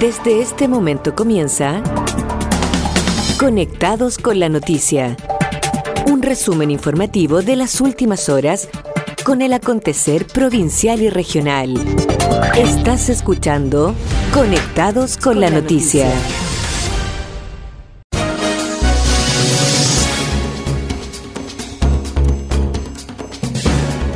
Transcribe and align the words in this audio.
Desde 0.00 0.42
este 0.42 0.68
momento 0.68 1.14
comienza 1.14 1.82
Conectados 3.38 4.18
con 4.18 4.38
la 4.38 4.50
Noticia. 4.50 5.16
Un 6.06 6.20
resumen 6.20 6.70
informativo 6.70 7.40
de 7.40 7.56
las 7.56 7.80
últimas 7.80 8.28
horas 8.28 8.68
con 9.24 9.40
el 9.40 9.54
acontecer 9.54 10.26
provincial 10.26 11.00
y 11.00 11.08
regional. 11.08 11.74
Estás 12.58 13.08
escuchando 13.08 13.94
Conectados 14.34 15.16
con, 15.16 15.40
la, 15.40 15.48
noticia. 15.48 16.10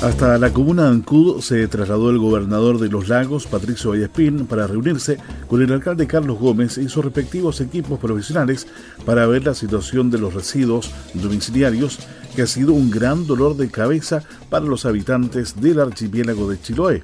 Hasta 0.00 0.38
la 0.38 0.52
comuna 0.52 0.84
de 0.84 0.90
Ancud 0.90 1.40
se 1.40 1.66
trasladó 1.66 2.10
el 2.10 2.18
gobernador 2.18 2.78
de 2.78 2.88
Los 2.88 3.08
Lagos, 3.08 3.48
Patricio 3.48 3.90
Vallespín, 3.90 4.46
para 4.46 4.68
reunirse 4.68 5.18
con 5.48 5.60
el 5.60 5.72
alcalde 5.72 6.06
Carlos 6.06 6.38
Gómez 6.38 6.78
y 6.78 6.88
sus 6.88 7.04
respectivos 7.04 7.60
equipos 7.60 7.98
profesionales 7.98 8.68
para 9.04 9.26
ver 9.26 9.44
la 9.44 9.54
situación 9.54 10.08
de 10.08 10.18
los 10.18 10.34
residuos 10.34 10.92
domiciliarios, 11.14 11.98
que 12.36 12.42
ha 12.42 12.46
sido 12.46 12.74
un 12.74 12.92
gran 12.92 13.26
dolor 13.26 13.56
de 13.56 13.72
cabeza 13.72 14.22
para 14.48 14.66
los 14.66 14.86
habitantes 14.86 15.60
del 15.60 15.80
archipiélago 15.80 16.48
de 16.48 16.60
Chiloé. 16.60 17.02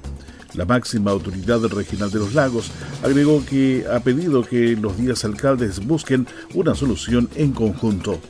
La 0.53 0.63
máxima 0.63 1.11
autoridad 1.11 1.59
regional 1.63 2.09
de 2.11 2.19
los 2.19 2.33
lagos 2.33 2.71
agregó 3.03 3.43
que 3.45 3.85
ha 3.93 3.99
pedido 3.99 4.41
que 4.41 4.77
los 4.77 4.97
días 4.97 5.25
alcaldes 5.25 5.85
busquen 5.85 6.27
una 6.53 6.73
solución 6.73 7.27
en 7.35 7.51
conjunto. 7.51 8.21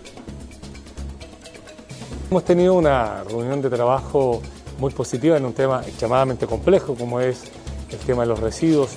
Hemos 2.31 2.43
tenido 2.43 2.73
una 2.73 3.23
reunión 3.23 3.61
de 3.61 3.69
trabajo 3.69 4.41
muy 4.79 4.91
positiva 4.91 5.37
en 5.37 5.45
un 5.45 5.53
tema 5.53 5.81
extremadamente 5.85 6.47
complejo 6.47 6.95
como 6.95 7.19
es 7.19 7.43
el 7.91 7.99
tema 7.99 8.23
de 8.23 8.29
los 8.29 8.39
residuos, 8.39 8.89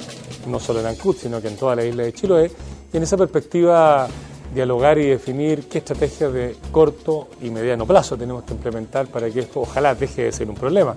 no 0.47 0.59
solo 0.59 0.81
en 0.81 0.87
Ancud, 0.87 1.17
sino 1.17 1.41
que 1.41 1.49
en 1.49 1.57
toda 1.57 1.77
la 1.77 1.85
isla 1.85 2.05
de 2.05 2.13
Chiloé. 2.13 2.51
Y 2.93 2.97
en 2.97 3.03
esa 3.03 3.17
perspectiva, 3.17 4.09
dialogar 4.55 4.99
y 4.99 5.07
definir 5.07 5.69
qué 5.69 5.79
estrategias 5.79 6.33
de 6.33 6.57
corto 6.73 7.29
y 7.43 7.51
mediano 7.51 7.87
plazo 7.87 8.17
tenemos 8.17 8.45
que 8.45 8.55
implementar 8.55 9.07
para 9.09 9.31
que 9.31 9.41
esto 9.41 9.61
ojalá 9.61 9.95
deje 9.95 10.25
de 10.25 10.33
ser 10.33 10.49
un 10.49 10.57
problema. 10.57 10.97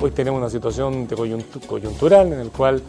Hoy 0.00 0.10
tenemos 0.10 0.38
una 0.38 0.50
situación 0.50 1.06
de 1.06 1.16
coyuntural 1.66 2.32
en 2.32 2.40
el 2.40 2.50
cual 2.50 2.82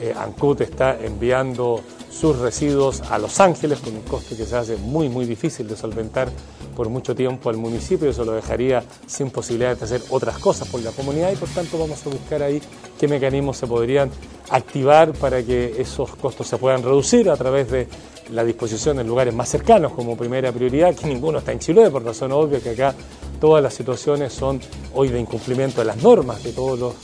eh, 0.00 0.14
Ancud 0.16 0.62
está 0.62 0.98
enviando 1.00 1.80
sus 2.10 2.38
residuos 2.38 3.02
a 3.10 3.18
Los 3.18 3.40
Ángeles 3.40 3.80
con 3.80 3.94
un 3.94 4.02
costo 4.02 4.36
que 4.36 4.44
se 4.44 4.56
hace 4.56 4.76
muy 4.76 5.08
muy 5.08 5.26
difícil 5.26 5.68
de 5.68 5.76
solventar 5.76 6.28
por 6.74 6.88
mucho 6.88 7.14
tiempo. 7.14 7.50
Al 7.50 7.56
municipio, 7.56 8.08
eso 8.08 8.24
lo 8.24 8.32
dejaría 8.32 8.84
sin 9.06 9.30
posibilidad 9.30 9.76
de 9.76 9.84
hacer 9.84 10.00
otras 10.10 10.38
cosas 10.38 10.68
por 10.68 10.80
la 10.82 10.92
comunidad 10.92 11.32
y 11.32 11.36
por 11.36 11.48
tanto 11.48 11.78
vamos 11.78 12.06
a 12.06 12.10
buscar 12.10 12.42
ahí 12.42 12.62
qué 12.98 13.08
mecanismos 13.08 13.56
se 13.56 13.66
podrían 13.66 14.10
activar 14.50 15.12
para 15.12 15.42
que 15.42 15.74
esos 15.78 16.14
costos 16.16 16.46
se 16.46 16.56
puedan 16.56 16.82
reducir 16.82 17.28
a 17.30 17.36
través 17.36 17.70
de 17.70 17.88
la 18.32 18.44
disposición 18.44 19.00
en 19.00 19.06
lugares 19.06 19.34
más 19.34 19.48
cercanos 19.48 19.92
como 19.92 20.16
primera 20.16 20.52
prioridad, 20.52 20.94
que 20.94 21.06
ninguno 21.06 21.38
está 21.38 21.52
en 21.52 21.58
Chile, 21.58 21.90
por 21.90 22.04
razón 22.04 22.32
obvia 22.32 22.60
que 22.60 22.70
acá 22.70 22.94
todas 23.40 23.62
las 23.62 23.74
situaciones 23.74 24.32
son 24.32 24.60
hoy 24.94 25.08
de 25.08 25.18
incumplimiento 25.18 25.80
de 25.80 25.86
las 25.86 25.96
normas 26.02 26.42
de 26.44 26.52
todos 26.52 26.78
los 26.78 26.94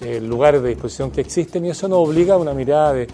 eh, 0.00 0.20
lugares 0.20 0.62
de 0.62 0.70
disposición 0.70 1.10
que 1.10 1.20
existen 1.20 1.66
y 1.66 1.70
eso 1.70 1.88
nos 1.88 2.08
obliga 2.08 2.34
a 2.34 2.38
una 2.38 2.54
mirada 2.54 2.94
de 2.94 3.08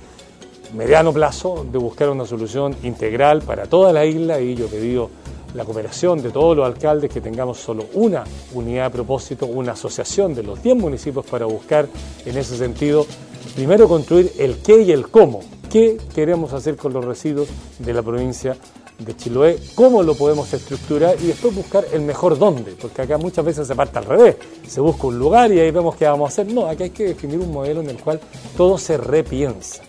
mediano 0.75 1.13
plazo 1.13 1.67
de 1.71 1.79
buscar 1.79 2.11
una 2.11 2.27
solución 2.27 2.75
integral 2.83 3.43
para 3.43 3.67
toda 3.67 3.93
la 3.93 4.05
isla 4.05 4.41
y 4.41 4.55
yo 4.55 4.67
he 4.67 4.69
pedido 4.69 5.11
la 5.55 5.65
cooperación 5.65 6.23
de 6.23 6.31
todos 6.31 6.57
los 6.57 6.67
alcaldes 6.67 7.11
que 7.11 7.21
tengamos 7.21 7.59
solo 7.59 7.87
una 7.95 8.25
unidad 8.53 8.85
de 8.85 8.91
propósito, 8.91 9.47
una 9.47 9.73
asociación 9.73 10.35
de 10.35 10.43
los 10.43 10.63
10 10.63 10.77
municipios 10.77 11.25
para 11.25 11.47
buscar 11.47 11.87
en 12.25 12.37
ese 12.37 12.57
sentido 12.57 13.07
primero 13.55 13.89
construir 13.89 14.33
el 14.39 14.59
qué 14.59 14.83
y 14.83 14.93
el 14.93 15.09
cómo, 15.09 15.41
qué 15.71 15.99
queremos 16.15 16.53
hacer 16.53 16.77
con 16.77 16.93
los 16.93 17.05
residuos 17.05 17.49
de 17.79 17.93
la 17.95 18.03
provincia 18.03 18.57
de 18.99 19.15
Chiloé, 19.15 19.59
cómo 19.75 20.03
lo 20.03 20.15
podemos 20.15 20.53
estructurar 20.53 21.17
y 21.23 21.27
después 21.27 21.55
buscar 21.55 21.85
el 21.93 22.03
mejor 22.03 22.39
dónde, 22.39 22.73
porque 22.81 23.03
acá 23.03 23.19
muchas 23.19 23.45
veces 23.45 23.67
se 23.67 23.75
parte 23.75 23.99
al 23.99 24.05
revés, 24.05 24.37
se 24.67 24.81
busca 24.81 25.07
un 25.07 25.19
lugar 25.19 25.53
y 25.53 25.61
ahí 25.61 25.71
vemos 25.71 25.97
qué 25.97 26.07
vamos 26.07 26.31
a 26.31 26.33
hacer. 26.33 26.53
No, 26.53 26.67
acá 26.67 26.85
hay 26.85 26.91
que 26.91 27.05
definir 27.05 27.39
un 27.39 27.53
modelo 27.53 27.81
en 27.81 27.91
el 27.91 27.99
cual 27.99 28.21
todo 28.57 28.79
se 28.79 28.97
repiensa. 28.97 29.83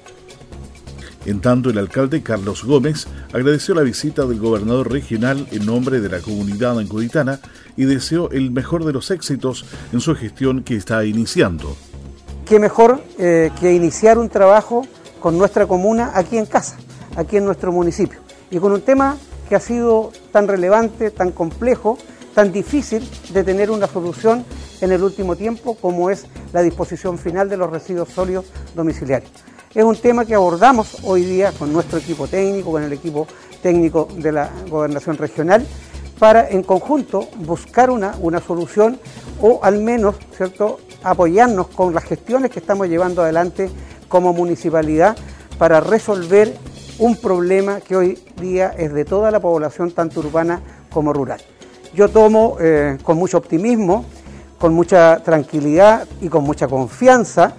En 1.27 1.41
tanto, 1.41 1.69
el 1.69 1.77
alcalde 1.77 2.23
Carlos 2.23 2.63
Gómez 2.63 3.05
agradeció 3.33 3.75
la 3.75 3.81
visita 3.81 4.25
del 4.25 4.39
gobernador 4.39 4.89
regional 4.89 5.45
en 5.51 5.65
nombre 5.65 5.99
de 5.99 6.07
la 6.07 6.19
comunidad 6.19 6.79
ancuditana 6.79 7.41
y 7.75 7.83
deseó 7.83 8.31
el 8.31 8.49
mejor 8.49 8.85
de 8.85 8.93
los 8.93 9.11
éxitos 9.11 9.65
en 9.91 9.99
su 9.99 10.15
gestión 10.15 10.63
que 10.63 10.77
está 10.77 11.03
iniciando. 11.03 11.75
Qué 12.45 12.59
mejor 12.59 13.01
eh, 13.19 13.51
que 13.59 13.73
iniciar 13.73 14.17
un 14.17 14.29
trabajo 14.29 14.87
con 15.19 15.37
nuestra 15.37 15.67
comuna 15.67 16.13
aquí 16.15 16.37
en 16.37 16.45
casa, 16.45 16.77
aquí 17.17 17.35
en 17.35 17.43
nuestro 17.43 17.73
municipio, 17.73 18.19
y 18.49 18.59
con 18.59 18.71
un 18.71 18.81
tema 18.81 19.17
que 19.49 19.55
ha 19.55 19.59
sido 19.59 20.13
tan 20.31 20.47
relevante, 20.47 21.11
tan 21.11 21.31
complejo, 21.31 21.97
tan 22.33 22.53
difícil 22.53 23.05
de 23.33 23.43
tener 23.43 23.69
una 23.69 23.87
solución 23.87 24.45
en 24.79 24.93
el 24.93 25.03
último 25.03 25.35
tiempo 25.35 25.75
como 25.75 26.09
es 26.09 26.25
la 26.53 26.61
disposición 26.61 27.17
final 27.17 27.49
de 27.49 27.57
los 27.57 27.69
residuos 27.69 28.07
sólidos 28.07 28.45
domiciliarios. 28.75 29.29
Es 29.75 29.83
un 29.83 29.97
tema 29.97 30.25
que 30.25 30.33
abordamos 30.33 30.97
hoy 31.03 31.25
día 31.25 31.51
con 31.51 31.73
nuestro 31.73 31.99
equipo 31.99 32.25
técnico, 32.25 32.71
con 32.71 32.83
el 32.83 32.93
equipo 32.93 33.27
técnico 33.61 34.07
de 34.15 34.31
la 34.31 34.49
gobernación 34.69 35.17
regional, 35.17 35.67
para 36.17 36.49
en 36.49 36.63
conjunto 36.63 37.27
buscar 37.39 37.89
una, 37.89 38.15
una 38.21 38.39
solución 38.39 38.97
o 39.41 39.59
al 39.61 39.79
menos 39.79 40.15
¿cierto? 40.35 40.79
apoyarnos 41.03 41.67
con 41.67 41.93
las 41.93 42.05
gestiones 42.05 42.49
que 42.49 42.59
estamos 42.59 42.87
llevando 42.87 43.21
adelante 43.21 43.69
como 44.07 44.33
municipalidad 44.33 45.17
para 45.57 45.81
resolver 45.81 46.55
un 46.97 47.17
problema 47.17 47.81
que 47.81 47.95
hoy 47.97 48.19
día 48.41 48.73
es 48.77 48.93
de 48.93 49.03
toda 49.03 49.31
la 49.31 49.41
población, 49.41 49.91
tanto 49.91 50.21
urbana 50.21 50.61
como 50.91 51.11
rural. 51.11 51.41
Yo 51.93 52.07
tomo 52.09 52.57
eh, 52.59 52.97
con 53.03 53.17
mucho 53.17 53.37
optimismo, 53.37 54.05
con 54.57 54.73
mucha 54.73 55.21
tranquilidad 55.23 56.07
y 56.21 56.29
con 56.29 56.45
mucha 56.45 56.67
confianza 56.67 57.53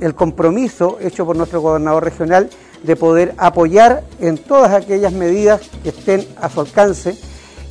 el 0.00 0.14
compromiso 0.14 0.98
hecho 1.00 1.24
por 1.26 1.36
nuestro 1.36 1.60
gobernador 1.60 2.04
regional 2.04 2.50
de 2.82 2.96
poder 2.96 3.34
apoyar 3.38 4.04
en 4.20 4.38
todas 4.38 4.72
aquellas 4.72 5.12
medidas 5.12 5.62
que 5.82 5.90
estén 5.90 6.26
a 6.40 6.48
su 6.48 6.60
alcance 6.60 7.18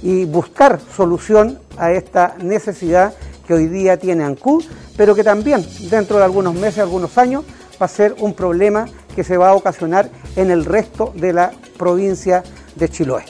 y 0.02 0.26
buscar 0.26 0.80
solución 0.96 1.60
a 1.78 1.92
esta 1.92 2.36
necesidad 2.42 3.14
que 3.48 3.54
hoy 3.54 3.68
día 3.68 3.98
tiene 3.98 4.24
ANCUD, 4.24 4.64
pero 4.98 5.16
que 5.16 5.24
también 5.24 5.66
dentro 5.90 6.18
de 6.18 6.24
algunos 6.24 6.54
meses, 6.56 6.80
algunos 6.80 7.18
años, 7.18 7.44
va 7.82 7.86
a 7.86 7.90
ser 7.90 8.16
un 8.20 8.34
problema 8.34 8.88
que 9.16 9.24
se 9.24 9.38
va 9.38 9.50
a 9.50 9.54
ocasionar 9.54 10.10
en 10.36 10.52
el 10.52 10.66
resto 10.66 11.14
de 11.16 11.34
la 11.34 11.52
provincia 11.78 12.44
de 12.76 12.90
Chiloé. 12.90 13.24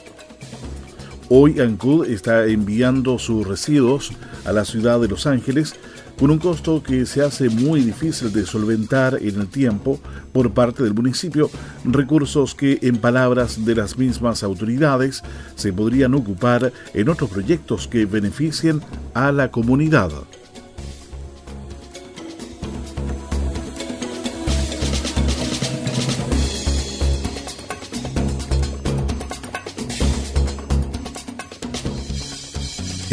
Hoy 1.29 1.59
ANCUD 1.59 2.07
está 2.07 2.45
enviando 2.45 3.17
sus 3.17 3.47
residuos 3.47 4.11
a 4.45 4.51
la 4.51 4.63
ciudad 4.63 4.99
de 4.99 5.07
Los 5.07 5.25
Ángeles 5.25 5.75
con 6.19 6.31
un 6.31 6.39
costo 6.39 6.81
que 6.81 7.05
se 7.05 7.21
hace 7.21 7.49
muy 7.49 7.81
difícil 7.81 8.31
de 8.31 8.45
solventar 8.45 9.17
en 9.21 9.39
el 9.41 9.47
tiempo 9.47 9.99
por 10.31 10.53
parte 10.53 10.83
del 10.83 10.93
municipio, 10.93 11.49
recursos 11.83 12.55
que 12.55 12.79
en 12.81 12.97
palabras 12.97 13.65
de 13.65 13.75
las 13.75 13.97
mismas 13.97 14.43
autoridades 14.43 15.23
se 15.55 15.73
podrían 15.73 16.13
ocupar 16.13 16.71
en 16.93 17.09
otros 17.09 17.29
proyectos 17.29 17.87
que 17.87 18.05
beneficien 18.05 18.81
a 19.13 19.31
la 19.31 19.51
comunidad. 19.51 20.11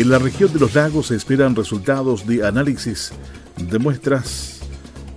En 0.03 0.11
la 0.11 0.19
región 0.19 0.53
de 0.53 0.59
los 0.59 0.75
lagos 0.75 1.07
se 1.07 1.15
esperan 1.15 1.55
resultados 1.55 2.27
de 2.27 2.45
análisis 2.45 3.13
de 3.57 3.79
muestras 3.79 4.59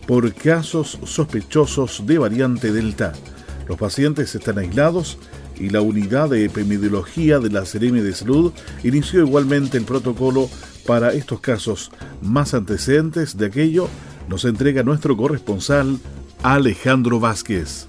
por 0.06 0.32
casos 0.36 1.00
sospechosos 1.06 2.04
de 2.06 2.20
variante 2.20 2.72
Delta. 2.72 3.12
Los 3.68 3.80
pacientes 3.80 4.36
están 4.36 4.60
aislados 4.60 5.18
y 5.60 5.72
la 5.72 5.82
unidad 5.82 6.30
de 6.30 6.46
epidemiología 6.46 7.40
de 7.40 7.50
la 7.50 7.66
Seremi 7.66 8.02
de 8.02 8.14
Salud 8.14 8.54
inició 8.84 9.22
igualmente 9.22 9.80
el 9.80 9.86
protocolo 9.86 10.52
para 10.86 11.14
estos 11.14 11.40
casos. 11.40 11.90
Más 12.22 12.54
antecedentes 12.54 13.38
de 13.38 13.48
aquello 13.48 13.90
nos 14.30 14.46
entrega 14.46 14.84
nuestro 14.84 15.18
corresponsal 15.18 15.98
Alejandro 16.44 17.20
Vázquez. 17.20 17.88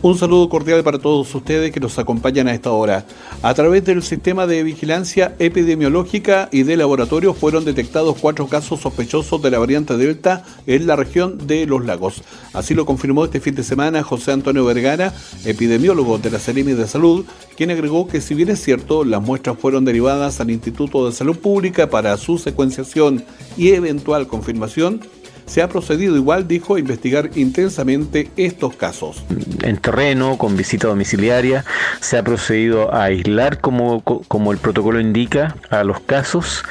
Un 0.00 0.16
saludo 0.16 0.48
cordial 0.48 0.84
para 0.84 1.00
todos 1.00 1.34
ustedes 1.34 1.72
que 1.72 1.80
nos 1.80 1.98
acompañan 1.98 2.46
a 2.46 2.54
esta 2.54 2.70
hora. 2.70 3.04
A 3.42 3.52
través 3.54 3.84
del 3.84 4.04
sistema 4.04 4.46
de 4.46 4.62
vigilancia 4.62 5.34
epidemiológica 5.40 6.48
y 6.52 6.62
de 6.62 6.76
laboratorio 6.76 7.34
fueron 7.34 7.64
detectados 7.64 8.16
cuatro 8.20 8.46
casos 8.46 8.78
sospechosos 8.78 9.42
de 9.42 9.50
la 9.50 9.58
variante 9.58 9.96
Delta 9.96 10.44
en 10.68 10.86
la 10.86 10.94
región 10.94 11.48
de 11.48 11.66
Los 11.66 11.84
Lagos. 11.84 12.22
Así 12.52 12.74
lo 12.74 12.86
confirmó 12.86 13.24
este 13.24 13.40
fin 13.40 13.56
de 13.56 13.64
semana 13.64 14.04
José 14.04 14.30
Antonio 14.30 14.64
Vergara, 14.64 15.12
epidemiólogo 15.44 16.18
de 16.18 16.30
la 16.30 16.38
Seremi 16.38 16.74
de 16.74 16.86
Salud, 16.86 17.24
quien 17.56 17.72
agregó 17.72 18.06
que 18.06 18.20
si 18.20 18.34
bien 18.34 18.50
es 18.50 18.62
cierto, 18.62 19.02
las 19.04 19.20
muestras 19.20 19.58
fueron 19.58 19.84
derivadas 19.84 20.38
al 20.38 20.52
Instituto 20.52 21.06
de 21.06 21.12
Salud 21.12 21.36
Pública 21.36 21.90
para 21.90 22.16
su 22.18 22.38
secuenciación 22.38 23.24
y 23.56 23.70
eventual 23.70 24.28
confirmación, 24.28 25.00
se 25.48 25.62
ha 25.62 25.68
procedido 25.68 26.14
igual, 26.16 26.46
dijo, 26.46 26.76
a 26.76 26.78
investigar 26.78 27.30
intensamente 27.34 28.30
estos 28.36 28.76
casos. 28.76 29.24
En 29.62 29.78
terreno, 29.78 30.36
con 30.38 30.56
visita 30.56 30.88
domiciliaria, 30.88 31.64
se 32.00 32.18
ha 32.18 32.22
procedido 32.22 32.94
a 32.94 33.04
aislar, 33.04 33.60
como, 33.60 34.02
como 34.02 34.52
el 34.52 34.58
protocolo 34.58 35.00
indica, 35.00 35.56
a 35.70 35.84
los 35.84 36.00
casos. 36.00 36.62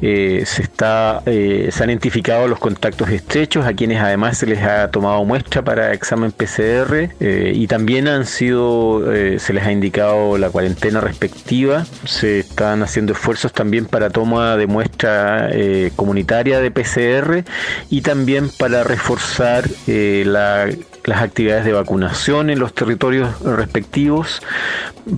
Eh, 0.00 0.44
se, 0.46 0.62
está, 0.62 1.22
eh, 1.26 1.68
se 1.72 1.82
han 1.82 1.90
identificado 1.90 2.48
los 2.48 2.58
contactos 2.58 3.10
estrechos, 3.10 3.66
a 3.66 3.74
quienes 3.74 4.00
además 4.00 4.38
se 4.38 4.46
les 4.46 4.62
ha 4.62 4.90
tomado 4.90 5.24
muestra 5.24 5.62
para 5.62 5.92
examen 5.92 6.32
PCR 6.32 7.10
eh, 7.20 7.52
y 7.54 7.66
también 7.66 8.08
han 8.08 8.26
sido, 8.26 9.04
se 9.38 9.52
les 9.52 9.64
ha 9.64 9.72
indicado 9.72 10.38
la 10.38 10.50
cuarentena 10.50 11.00
respectiva. 11.00 11.84
Se 12.04 12.40
están 12.40 12.82
haciendo 12.82 13.12
esfuerzos 13.12 13.52
también 13.52 13.86
para 13.86 14.10
toma 14.10 14.56
de 14.56 14.66
muestra 14.66 15.50
comunitaria 15.96 16.60
de 16.60 16.70
PCR 16.70 17.44
y 17.90 18.00
también 18.02 18.19
también 18.20 18.50
para 18.50 18.84
reforzar 18.84 19.66
eh, 19.86 20.24
las 20.26 21.22
actividades 21.22 21.64
de 21.64 21.72
vacunación 21.72 22.50
en 22.50 22.58
los 22.58 22.74
territorios 22.74 23.40
respectivos, 23.40 24.42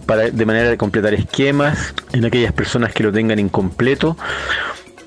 para, 0.06 0.30
de 0.30 0.46
manera 0.46 0.70
de 0.70 0.76
completar 0.76 1.12
esquemas 1.12 1.94
en 2.12 2.24
aquellas 2.24 2.52
personas 2.52 2.92
que 2.92 3.02
lo 3.02 3.10
tengan 3.10 3.40
incompleto. 3.40 4.16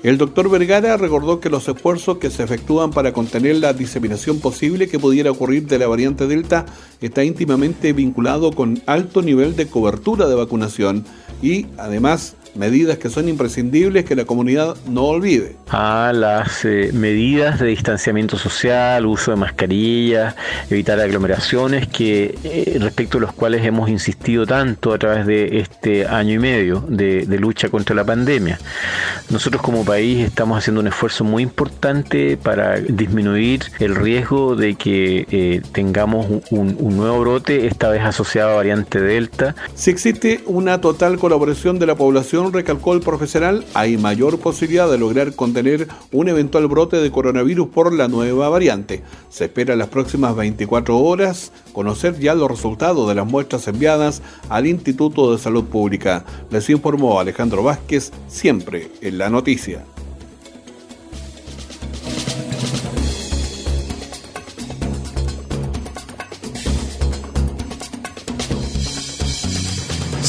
El 0.02 0.18
doctor 0.18 0.50
Vergara 0.50 0.98
recordó 0.98 1.40
que 1.40 1.48
los 1.48 1.66
esfuerzos 1.68 2.18
que 2.18 2.28
se 2.28 2.42
efectúan 2.42 2.90
para 2.90 3.14
contener 3.14 3.56
la 3.56 3.72
diseminación 3.72 4.40
posible 4.40 4.88
que 4.88 4.98
pudiera 4.98 5.30
ocurrir 5.30 5.66
de 5.66 5.78
la 5.78 5.86
variante 5.86 6.26
Delta 6.26 6.66
está 7.00 7.24
íntimamente 7.24 7.94
vinculado 7.94 8.52
con 8.52 8.78
alto 8.84 9.22
nivel 9.22 9.56
de 9.56 9.68
cobertura 9.68 10.28
de 10.28 10.34
vacunación 10.34 11.06
y 11.40 11.64
además 11.78 12.36
medidas 12.56 12.98
que 12.98 13.10
son 13.10 13.28
imprescindibles 13.28 14.04
que 14.04 14.16
la 14.16 14.24
comunidad 14.24 14.76
no 14.88 15.04
olvide. 15.04 15.56
A 15.68 16.12
las 16.14 16.64
eh, 16.64 16.90
medidas 16.92 17.60
de 17.60 17.68
distanciamiento 17.68 18.38
social, 18.38 19.06
uso 19.06 19.30
de 19.30 19.36
mascarillas, 19.36 20.34
evitar 20.70 21.00
aglomeraciones, 21.00 21.86
que 21.88 22.38
eh, 22.44 22.78
respecto 22.80 23.18
a 23.18 23.20
los 23.20 23.32
cuales 23.32 23.64
hemos 23.64 23.88
insistido 23.88 24.46
tanto 24.46 24.92
a 24.92 24.98
través 24.98 25.26
de 25.26 25.58
este 25.58 26.06
año 26.06 26.34
y 26.34 26.38
medio 26.38 26.84
de, 26.88 27.24
lucha 27.36 27.68
contra 27.68 27.94
la 27.94 28.04
pandemia. 28.04 28.58
Nosotros 29.28 29.60
como 29.60 29.84
país 29.84 30.24
estamos 30.24 30.56
haciendo 30.58 30.80
un 30.80 30.86
esfuerzo 30.86 31.22
muy 31.22 31.42
importante 31.42 32.38
para 32.38 32.80
disminuir 32.80 33.64
el 33.78 33.94
riesgo 33.94 34.56
de 34.56 34.74
que 34.74 35.26
eh, 35.30 35.60
tengamos 35.72 36.26
un, 36.50 36.76
un 36.80 36.96
nuevo 36.96 37.20
brote, 37.20 37.66
esta 37.66 37.90
vez 37.90 38.02
asociado 38.02 38.52
a 38.52 38.56
variante 38.56 39.00
Delta. 39.00 39.54
Si 39.74 39.90
existe 39.90 40.40
una 40.46 40.80
total 40.80 41.18
colaboración 41.18 41.78
de 41.78 41.86
la 41.86 41.94
población 41.94 42.45
recalcó 42.52 42.94
el 42.94 43.00
profesional, 43.00 43.64
hay 43.74 43.96
mayor 43.96 44.38
posibilidad 44.38 44.90
de 44.90 44.98
lograr 44.98 45.34
contener 45.34 45.88
un 46.12 46.28
eventual 46.28 46.66
brote 46.66 46.96
de 46.96 47.10
coronavirus 47.10 47.68
por 47.68 47.92
la 47.92 48.08
nueva 48.08 48.48
variante. 48.48 49.02
Se 49.28 49.44
espera 49.44 49.72
en 49.72 49.78
las 49.78 49.88
próximas 49.88 50.36
24 50.36 50.98
horas 50.98 51.52
conocer 51.72 52.18
ya 52.18 52.34
los 52.34 52.50
resultados 52.50 53.08
de 53.08 53.14
las 53.14 53.26
muestras 53.26 53.66
enviadas 53.68 54.22
al 54.48 54.66
Instituto 54.66 55.32
de 55.32 55.38
Salud 55.38 55.64
Pública. 55.64 56.24
Les 56.50 56.68
informó 56.70 57.20
Alejandro 57.20 57.62
Vázquez, 57.62 58.12
siempre 58.28 58.90
en 59.00 59.18
la 59.18 59.30
noticia. 59.30 59.84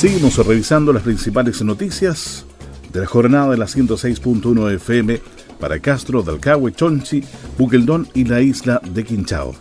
Seguimos 0.07 0.38
revisando 0.38 0.94
las 0.94 1.04
principales 1.04 1.62
noticias 1.63 2.45
de 2.94 3.01
la 3.01 3.06
jornada 3.06 3.51
de 3.51 3.57
la 3.57 3.65
106.1 3.65 4.71
FM 4.75 5.21
para 5.59 5.80
Castro, 5.80 6.24
Dalcahue, 6.24 6.71
Chonchi, 6.71 7.21
Buqueldón 7.57 8.07
y 8.13 8.24
la 8.24 8.39
isla 8.39 8.80
de 8.89 9.04
Quinchao. 9.04 9.54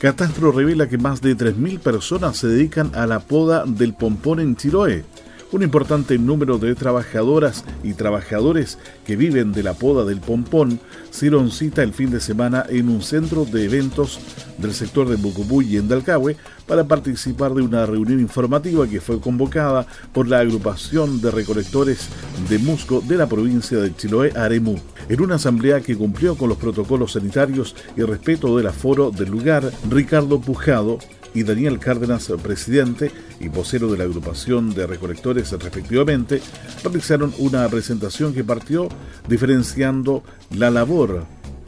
Catastro 0.00 0.52
revela 0.52 0.88
que 0.88 0.98
más 0.98 1.20
de 1.20 1.36
3.000 1.36 1.80
personas 1.80 2.36
se 2.36 2.46
dedican 2.46 2.94
a 2.94 3.08
la 3.08 3.18
poda 3.18 3.64
del 3.66 3.94
pompón 3.94 4.38
en 4.38 4.54
Chiloé 4.54 5.04
un 5.50 5.62
importante 5.62 6.18
número 6.18 6.58
de 6.58 6.74
trabajadoras 6.74 7.64
y 7.82 7.94
trabajadores 7.94 8.78
que 9.06 9.16
viven 9.16 9.52
de 9.52 9.62
la 9.62 9.74
poda 9.74 10.04
del 10.04 10.20
pompón 10.20 10.80
se 11.10 11.26
dieron 11.26 11.50
cita 11.50 11.82
el 11.82 11.94
fin 11.94 12.10
de 12.10 12.20
semana 12.20 12.64
en 12.68 12.88
un 12.88 13.02
centro 13.02 13.44
de 13.44 13.64
eventos 13.64 14.20
del 14.58 14.74
sector 14.74 15.08
de 15.08 15.16
Bucubuy 15.16 15.66
y 15.66 15.76
en 15.78 15.88
Dalcahue 15.88 16.36
para 16.66 16.84
participar 16.84 17.54
de 17.54 17.62
una 17.62 17.86
reunión 17.86 18.20
informativa 18.20 18.86
que 18.86 19.00
fue 19.00 19.20
convocada 19.20 19.86
por 20.12 20.28
la 20.28 20.40
agrupación 20.40 21.20
de 21.20 21.30
recolectores 21.30 22.08
de 22.48 22.58
musgo 22.58 23.00
de 23.00 23.16
la 23.16 23.26
provincia 23.26 23.78
de 23.78 23.94
Chiloé, 23.96 24.32
Aremú. 24.36 24.76
En 25.08 25.22
una 25.22 25.36
asamblea 25.36 25.80
que 25.80 25.96
cumplió 25.96 26.36
con 26.36 26.50
los 26.50 26.58
protocolos 26.58 27.12
sanitarios 27.12 27.74
y 27.96 28.02
respeto 28.02 28.56
del 28.56 28.66
aforo 28.66 29.10
del 29.10 29.30
lugar, 29.30 29.72
Ricardo 29.88 30.40
Pujado, 30.40 30.98
y 31.34 31.42
Daniel 31.42 31.78
Cárdenas, 31.78 32.32
presidente 32.42 33.10
y 33.40 33.48
vocero 33.48 33.90
de 33.90 33.98
la 33.98 34.04
agrupación 34.04 34.74
de 34.74 34.86
recolectores 34.86 35.50
respectivamente, 35.52 36.40
realizaron 36.82 37.32
una 37.38 37.68
presentación 37.68 38.34
que 38.34 38.44
partió 38.44 38.88
diferenciando 39.28 40.22
la 40.56 40.70
labor 40.70 41.24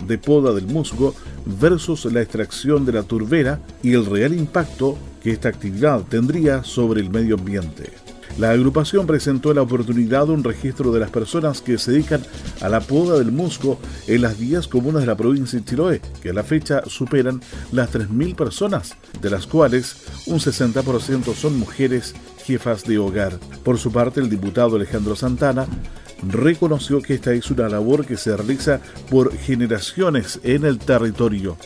de 0.07 0.19
poda 0.19 0.53
del 0.53 0.67
musgo 0.67 1.15
versus 1.61 2.07
la 2.07 2.23
extracción 2.23 2.85
de 2.87 2.93
la 2.93 3.03
turbera 3.03 3.61
y 3.83 3.93
el 3.93 4.07
real 4.07 4.35
impacto 4.35 4.97
que 5.23 5.31
esta 5.31 5.49
actividad 5.49 6.03
tendría 6.09 6.65
sobre 6.65 7.01
el 7.01 7.11
medio 7.11 7.37
ambiente. 7.37 8.10
La 8.41 8.53
agrupación 8.53 9.07
presentó 9.07 9.53
la 9.53 9.61
oportunidad 9.61 10.25
de 10.25 10.33
un 10.33 10.43
registro 10.43 10.93
de 10.93 11.01
las 11.01 11.11
personas 11.11 11.61
que 11.61 11.77
se 11.77 11.93
dedican 11.93 12.23
a 12.63 12.71
la 12.71 12.81
poda 12.81 13.19
del 13.19 13.33
musgo 13.33 13.79
en 14.07 14.23
las 14.23 14.39
10 14.39 14.67
comunas 14.67 15.03
de 15.03 15.09
la 15.09 15.15
provincia 15.15 15.59
de 15.59 15.65
Chiloé, 15.67 16.01
que 16.23 16.31
a 16.31 16.33
la 16.33 16.43
fecha 16.43 16.81
superan 16.87 17.43
las 17.71 17.93
3.000 17.93 18.35
personas, 18.35 18.97
de 19.21 19.29
las 19.29 19.47
cuales 19.47 20.07
un 20.25 20.39
60% 20.39 21.35
son 21.35 21.59
mujeres 21.59 22.15
jefas 22.43 22.85
de 22.85 22.97
hogar. 22.97 23.39
Por 23.63 23.77
su 23.77 23.93
parte, 23.93 24.21
el 24.21 24.31
diputado 24.31 24.77
Alejandro 24.77 25.17
Santana 25.17 25.67
reconoció 26.27 27.03
que 27.03 27.13
esta 27.13 27.35
es 27.35 27.51
una 27.51 27.69
labor 27.69 28.07
que 28.07 28.17
se 28.17 28.35
realiza 28.35 28.81
por 29.11 29.37
generaciones 29.37 30.41
en 30.45 30.65
el 30.65 30.79
territorio. 30.79 31.59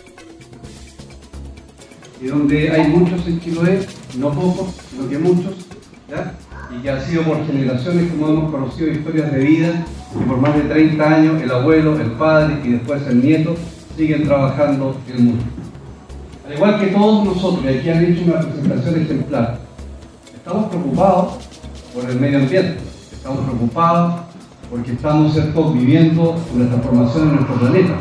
Y 2.20 2.26
donde 2.26 2.68
hay 2.68 2.88
muchos 2.88 3.24
en 3.28 3.38
Chiloé, 3.38 3.86
no 4.18 4.32
pocos, 4.32 4.74
sino 4.90 5.08
que 5.08 5.18
muchos, 5.18 5.54
¿ya? 6.10 6.36
Y 6.70 6.82
que 6.82 6.90
ha 6.90 7.00
sido 7.00 7.22
por 7.22 7.46
generaciones 7.46 8.10
como 8.10 8.28
hemos 8.28 8.50
conocido 8.50 8.90
historias 8.90 9.32
de 9.32 9.38
vida 9.38 9.84
y 10.14 10.24
por 10.24 10.38
más 10.38 10.54
de 10.54 10.62
30 10.62 11.14
años 11.14 11.42
el 11.42 11.50
abuelo, 11.50 11.98
el 12.00 12.12
padre 12.12 12.60
y 12.64 12.72
después 12.72 13.02
el 13.08 13.22
nieto 13.22 13.54
siguen 13.96 14.24
trabajando 14.24 14.96
el 15.08 15.22
mundo. 15.22 15.44
Al 16.46 16.54
igual 16.54 16.80
que 16.80 16.88
todos 16.88 17.24
nosotros, 17.24 17.64
y 17.64 17.68
aquí 17.68 17.88
han 17.88 18.04
hecho 18.04 18.24
una 18.24 18.40
presentación 18.40 19.02
ejemplar, 19.02 19.58
estamos 20.34 20.66
preocupados 20.66 21.34
por 21.94 22.10
el 22.10 22.20
medio 22.20 22.38
ambiente, 22.38 22.78
estamos 23.12 23.40
preocupados 23.44 24.20
porque 24.70 24.92
estamos 24.92 25.32
¿cierto? 25.32 25.72
viviendo 25.72 26.36
una 26.54 26.68
transformación 26.68 27.28
en 27.28 27.34
nuestro 27.36 27.54
planeta, 27.56 27.94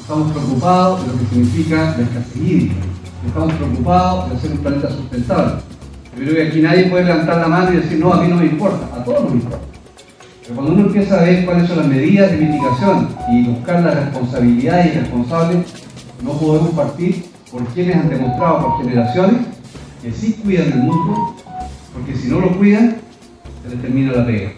estamos 0.00 0.32
preocupados 0.32 1.02
de 1.02 1.12
lo 1.12 1.18
que 1.18 1.26
significa 1.26 1.94
la 1.96 2.02
escasez 2.02 2.70
estamos 3.26 3.52
preocupados 3.54 4.30
de 4.30 4.36
hacer 4.36 4.52
un 4.52 4.58
planeta 4.58 4.90
sustentable 4.90 5.52
yo 6.20 6.26
creo 6.26 6.36
que 6.36 6.48
aquí 6.48 6.60
nadie 6.60 6.84
puede 6.84 7.04
levantar 7.04 7.38
la 7.38 7.48
mano 7.48 7.72
y 7.72 7.76
decir, 7.76 7.98
no, 7.98 8.12
a 8.12 8.22
mí 8.22 8.28
no 8.28 8.36
me 8.36 8.44
importa, 8.44 8.94
a 8.94 9.02
todos 9.02 9.24
nos 9.24 9.32
importa. 9.32 9.58
Pero 10.42 10.54
cuando 10.54 10.72
uno 10.74 10.82
empieza 10.82 11.18
a 11.18 11.24
ver 11.24 11.46
cuáles 11.46 11.66
son 11.66 11.78
las 11.78 11.86
medidas 11.86 12.30
de 12.30 12.36
mitigación 12.36 13.08
y 13.32 13.44
buscar 13.44 13.82
las 13.82 13.94
responsabilidades 13.94 14.94
y 14.94 14.98
responsables, 14.98 15.66
no 16.22 16.32
podemos 16.32 16.70
partir 16.70 17.24
por 17.50 17.64
quienes 17.68 17.96
han 17.96 18.10
demostrado 18.10 18.66
por 18.66 18.84
generaciones 18.84 19.46
que 20.02 20.12
sí 20.12 20.34
cuidan 20.42 20.72
el 20.72 20.78
mundo, 20.80 21.36
porque 21.94 22.14
si 22.14 22.28
no 22.28 22.40
lo 22.40 22.54
cuidan, 22.58 22.96
se 23.62 23.70
les 23.70 23.80
termina 23.80 24.12
la 24.12 24.26
pega. 24.26 24.52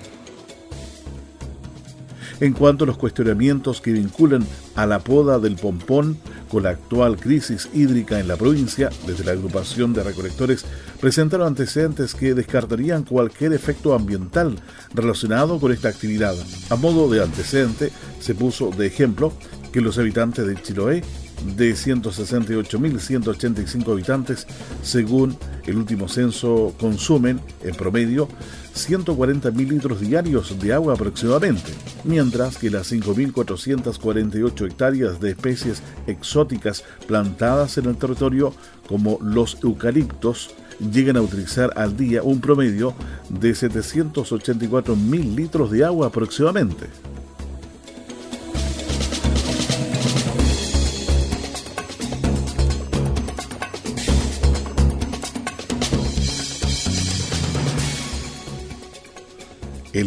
En 2.40 2.54
cuanto 2.54 2.82
a 2.82 2.86
los 2.88 2.98
cuestionamientos 2.98 3.80
que 3.80 3.92
vinculan 3.92 4.44
a 4.74 4.84
la 4.84 4.98
poda 4.98 5.38
del 5.38 5.54
pompón 5.54 6.16
con 6.52 6.64
la 6.64 6.70
actual 6.70 7.16
crisis 7.16 7.70
hídrica 7.72 8.20
en 8.20 8.28
la 8.28 8.36
provincia, 8.36 8.90
desde 9.06 9.24
la 9.24 9.32
agrupación 9.32 9.94
de 9.94 10.02
recolectores 10.02 10.66
presentaron 11.00 11.46
antecedentes 11.46 12.14
que 12.14 12.34
descartarían 12.34 13.04
cualquier 13.04 13.54
efecto 13.54 13.94
ambiental 13.94 14.56
relacionado 14.92 15.58
con 15.58 15.72
esta 15.72 15.88
actividad. 15.88 16.36
A 16.68 16.76
modo 16.76 17.08
de 17.08 17.22
antecedente, 17.22 17.90
se 18.20 18.34
puso 18.34 18.70
de 18.70 18.86
ejemplo 18.86 19.32
que 19.72 19.80
los 19.80 19.96
habitantes 19.96 20.46
de 20.46 20.60
Chiloé 20.60 21.02
de 21.56 21.72
168.185 21.72 23.92
habitantes, 23.92 24.46
según 24.82 25.36
el 25.66 25.76
último 25.76 26.08
censo, 26.08 26.74
consumen 26.78 27.40
en 27.62 27.74
promedio 27.74 28.28
140.000 28.74 29.68
litros 29.68 30.00
diarios 30.00 30.58
de 30.58 30.72
agua 30.72 30.94
aproximadamente, 30.94 31.72
mientras 32.04 32.56
que 32.56 32.70
las 32.70 32.90
5.448 32.92 34.66
hectáreas 34.66 35.20
de 35.20 35.30
especies 35.30 35.82
exóticas 36.06 36.84
plantadas 37.06 37.76
en 37.78 37.86
el 37.86 37.96
territorio, 37.96 38.54
como 38.88 39.18
los 39.20 39.58
eucaliptos, 39.62 40.50
llegan 40.90 41.16
a 41.16 41.22
utilizar 41.22 41.72
al 41.76 41.96
día 41.96 42.22
un 42.22 42.40
promedio 42.40 42.94
de 43.28 43.52
784.000 43.52 45.36
litros 45.36 45.70
de 45.70 45.84
agua 45.84 46.08
aproximadamente. 46.08 46.86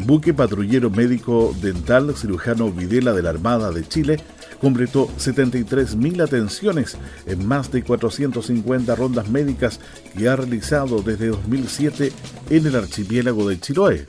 Buque 0.06 0.34
patrullero 0.34 0.92
médico 0.92 1.56
dental 1.62 2.16
cirujano 2.16 2.72
Videla 2.72 3.14
de 3.14 3.24
la 3.24 3.32
Armada 3.32 3.72
de 3.72 3.88
Chile 3.88 4.20
completó 4.62 5.08
73.000 5.18 6.24
atenciones 6.24 6.98
en 7.26 7.46
más 7.48 7.72
de 7.72 7.84
450 7.84 8.96
rondas 8.96 9.30
médicas 9.30 9.80
que 10.16 10.30
ha 10.30 10.36
realizado 10.36 11.02
desde 11.02 11.28
2007 11.28 12.12
en 12.50 12.68
el 12.68 12.76
archipiélago 12.76 13.50
de 13.50 13.60
Chiloé. 13.60 14.06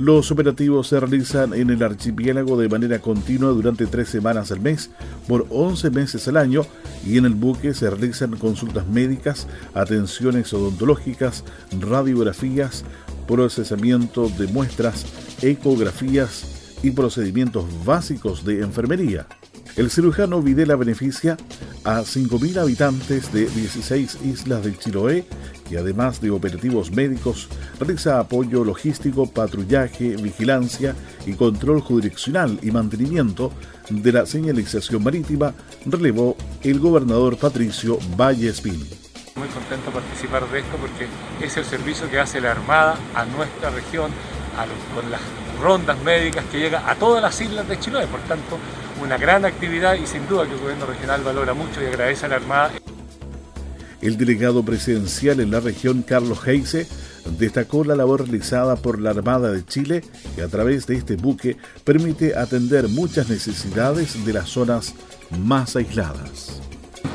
Los 0.00 0.30
operativos 0.30 0.88
se 0.88 0.98
realizan 0.98 1.52
en 1.52 1.68
el 1.68 1.82
archipiélago 1.82 2.58
de 2.58 2.70
manera 2.70 3.00
continua 3.00 3.50
durante 3.50 3.86
tres 3.86 4.08
semanas 4.08 4.50
al 4.50 4.60
mes, 4.60 4.90
por 5.28 5.46
11 5.50 5.90
meses 5.90 6.26
al 6.26 6.38
año, 6.38 6.62
y 7.04 7.18
en 7.18 7.26
el 7.26 7.34
buque 7.34 7.74
se 7.74 7.90
realizan 7.90 8.34
consultas 8.38 8.86
médicas, 8.86 9.46
atenciones 9.74 10.54
odontológicas, 10.54 11.44
radiografías, 11.78 12.82
procesamiento 13.26 14.28
de 14.28 14.46
muestras, 14.48 15.04
ecografías 15.42 16.78
y 16.82 16.90
procedimientos 16.90 17.64
básicos 17.84 18.44
de 18.44 18.60
enfermería. 18.60 19.26
El 19.76 19.90
cirujano 19.90 20.42
Videla 20.42 20.76
beneficia 20.76 21.36
a 21.84 22.00
5.000 22.00 22.58
habitantes 22.58 23.32
de 23.32 23.46
16 23.46 24.18
islas 24.24 24.64
de 24.64 24.76
Chiloé 24.76 25.24
y 25.70 25.76
además 25.76 26.20
de 26.20 26.30
operativos 26.30 26.90
médicos, 26.90 27.48
realiza 27.78 28.18
apoyo 28.18 28.64
logístico, 28.64 29.30
patrullaje, 29.30 30.16
vigilancia 30.16 30.94
y 31.26 31.34
control 31.34 31.80
jurisdiccional 31.80 32.58
y 32.62 32.72
mantenimiento 32.72 33.52
de 33.88 34.12
la 34.12 34.26
señalización 34.26 35.02
marítima, 35.04 35.54
relevó 35.86 36.36
el 36.62 36.80
gobernador 36.80 37.36
Patricio 37.36 37.98
Valle 38.16 38.48
Espín 38.48 38.99
contento 39.50 39.90
participar 39.90 40.48
de 40.48 40.60
esto 40.60 40.76
porque 40.76 41.06
es 41.44 41.56
el 41.56 41.64
servicio 41.64 42.10
que 42.10 42.18
hace 42.18 42.40
la 42.40 42.52
Armada 42.52 42.96
a 43.14 43.24
nuestra 43.24 43.70
región, 43.70 44.10
con 44.94 45.10
las 45.10 45.20
rondas 45.60 45.98
médicas 46.02 46.44
que 46.50 46.58
llega 46.58 46.88
a 46.88 46.94
todas 46.94 47.22
las 47.22 47.40
islas 47.40 47.68
de 47.68 47.78
Chiloé. 47.78 48.06
Por 48.06 48.20
tanto, 48.20 48.58
una 49.02 49.16
gran 49.16 49.44
actividad 49.44 49.94
y 49.94 50.06
sin 50.06 50.26
duda 50.28 50.46
que 50.46 50.54
el 50.54 50.60
gobierno 50.60 50.86
regional 50.86 51.22
valora 51.22 51.54
mucho 51.54 51.82
y 51.82 51.86
agradece 51.86 52.26
a 52.26 52.28
la 52.30 52.36
Armada. 52.36 52.72
El 54.00 54.16
delegado 54.16 54.62
presidencial 54.64 55.40
en 55.40 55.50
la 55.50 55.60
región, 55.60 56.02
Carlos 56.02 56.46
Heise, 56.46 56.88
destacó 57.38 57.84
la 57.84 57.94
labor 57.94 58.22
realizada 58.22 58.76
por 58.76 58.98
la 58.98 59.10
Armada 59.10 59.52
de 59.52 59.64
Chile, 59.64 60.02
que 60.34 60.42
a 60.42 60.48
través 60.48 60.86
de 60.86 60.96
este 60.96 61.16
buque 61.16 61.58
permite 61.84 62.34
atender 62.36 62.88
muchas 62.88 63.28
necesidades 63.28 64.24
de 64.24 64.32
las 64.32 64.48
zonas 64.48 64.94
más 65.38 65.76
aisladas 65.76 66.69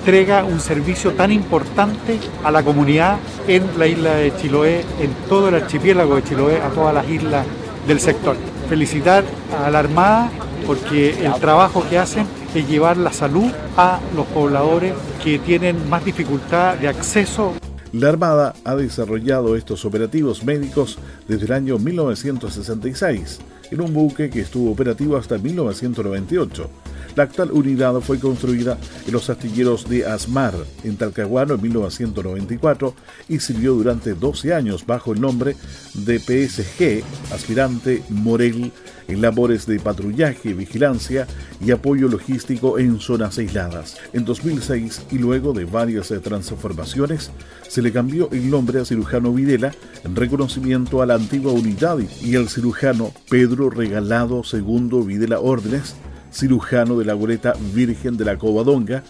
entrega 0.05 0.43
un 0.43 0.59
servicio 0.59 1.13
tan 1.13 1.31
importante 1.31 2.19
a 2.43 2.51
la 2.51 2.61
comunidad 2.61 3.17
en 3.47 3.63
la 3.79 3.87
isla 3.87 4.13
de 4.13 4.35
Chiloé, 4.35 4.81
en 5.01 5.11
todo 5.27 5.49
el 5.49 5.55
archipiélago 5.55 6.17
de 6.17 6.23
Chiloé, 6.23 6.61
a 6.61 6.69
todas 6.69 6.93
las 6.93 7.09
islas 7.09 7.43
del 7.87 7.99
sector. 7.99 8.37
Felicitar 8.69 9.23
a 9.65 9.71
la 9.71 9.79
Armada 9.79 10.29
porque 10.67 11.25
el 11.25 11.33
trabajo 11.39 11.83
que 11.89 11.97
hacen 11.97 12.27
es 12.53 12.69
llevar 12.69 12.97
la 12.97 13.11
salud 13.11 13.51
a 13.77 13.99
los 14.15 14.27
pobladores 14.27 14.93
que 15.23 15.39
tienen 15.39 15.89
más 15.89 16.05
dificultad 16.05 16.75
de 16.75 16.87
acceso. 16.87 17.53
La 17.91 18.09
Armada 18.09 18.53
ha 18.63 18.75
desarrollado 18.75 19.55
estos 19.55 19.85
operativos 19.85 20.43
médicos 20.43 20.99
desde 21.27 21.47
el 21.47 21.51
año 21.51 21.79
1966 21.79 23.39
en 23.71 23.81
un 23.81 23.91
buque 23.91 24.29
que 24.29 24.41
estuvo 24.41 24.71
operativo 24.71 25.17
hasta 25.17 25.39
1998 25.39 26.84
la 27.15 27.23
actual 27.23 27.51
unidad 27.51 27.99
fue 28.01 28.19
construida 28.19 28.77
en 29.05 29.13
los 29.13 29.29
astilleros 29.29 29.89
de 29.89 30.05
Asmar, 30.05 30.53
en 30.83 30.97
Talcahuano, 30.97 31.55
en 31.55 31.61
1994 31.61 32.93
y 33.29 33.39
sirvió 33.39 33.73
durante 33.73 34.13
12 34.13 34.53
años 34.53 34.85
bajo 34.85 35.13
el 35.13 35.21
nombre 35.21 35.55
de 35.93 36.19
PSG, 36.19 37.03
aspirante 37.33 38.03
Morel, 38.09 38.71
en 39.07 39.21
labores 39.21 39.65
de 39.65 39.79
patrullaje, 39.79 40.53
vigilancia 40.53 41.27
y 41.63 41.71
apoyo 41.71 42.07
logístico 42.07 42.79
en 42.79 42.99
zonas 42.99 43.37
aisladas. 43.37 43.97
En 44.13 44.25
2006 44.25 45.03
y 45.11 45.17
luego 45.19 45.53
de 45.53 45.65
varias 45.65 46.13
transformaciones, 46.23 47.31
se 47.67 47.81
le 47.81 47.91
cambió 47.91 48.29
el 48.31 48.49
nombre 48.49 48.79
a 48.79 48.85
cirujano 48.85 49.33
Videla 49.33 49.71
en 50.03 50.15
reconocimiento 50.15 51.01
a 51.01 51.05
la 51.05 51.15
antigua 51.15 51.51
unidad 51.51 51.99
y 52.21 52.35
al 52.35 52.49
cirujano 52.49 53.11
Pedro 53.29 53.69
Regalado 53.69 54.41
II 54.51 55.03
Videla 55.05 55.39
Órdenes, 55.39 55.95
cirujano 56.35 56.99
de 56.99 57.05
la 57.05 57.13
goleta 57.13 57.53
Virgen 57.73 58.17
de 58.17 58.25
la 58.25 58.37
Covadonga, 58.37 59.03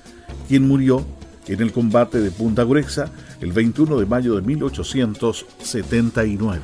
quien 0.48 0.68
murió 0.68 1.04
en 1.48 1.62
el 1.62 1.72
combate 1.72 2.22
de 2.22 2.30
Punta 2.32 2.64
Gruesa 2.64 3.12
el 3.42 3.52
21 3.52 4.00
de 4.00 4.06
mayo 4.06 4.36
de 4.36 4.44
1879. 4.44 6.62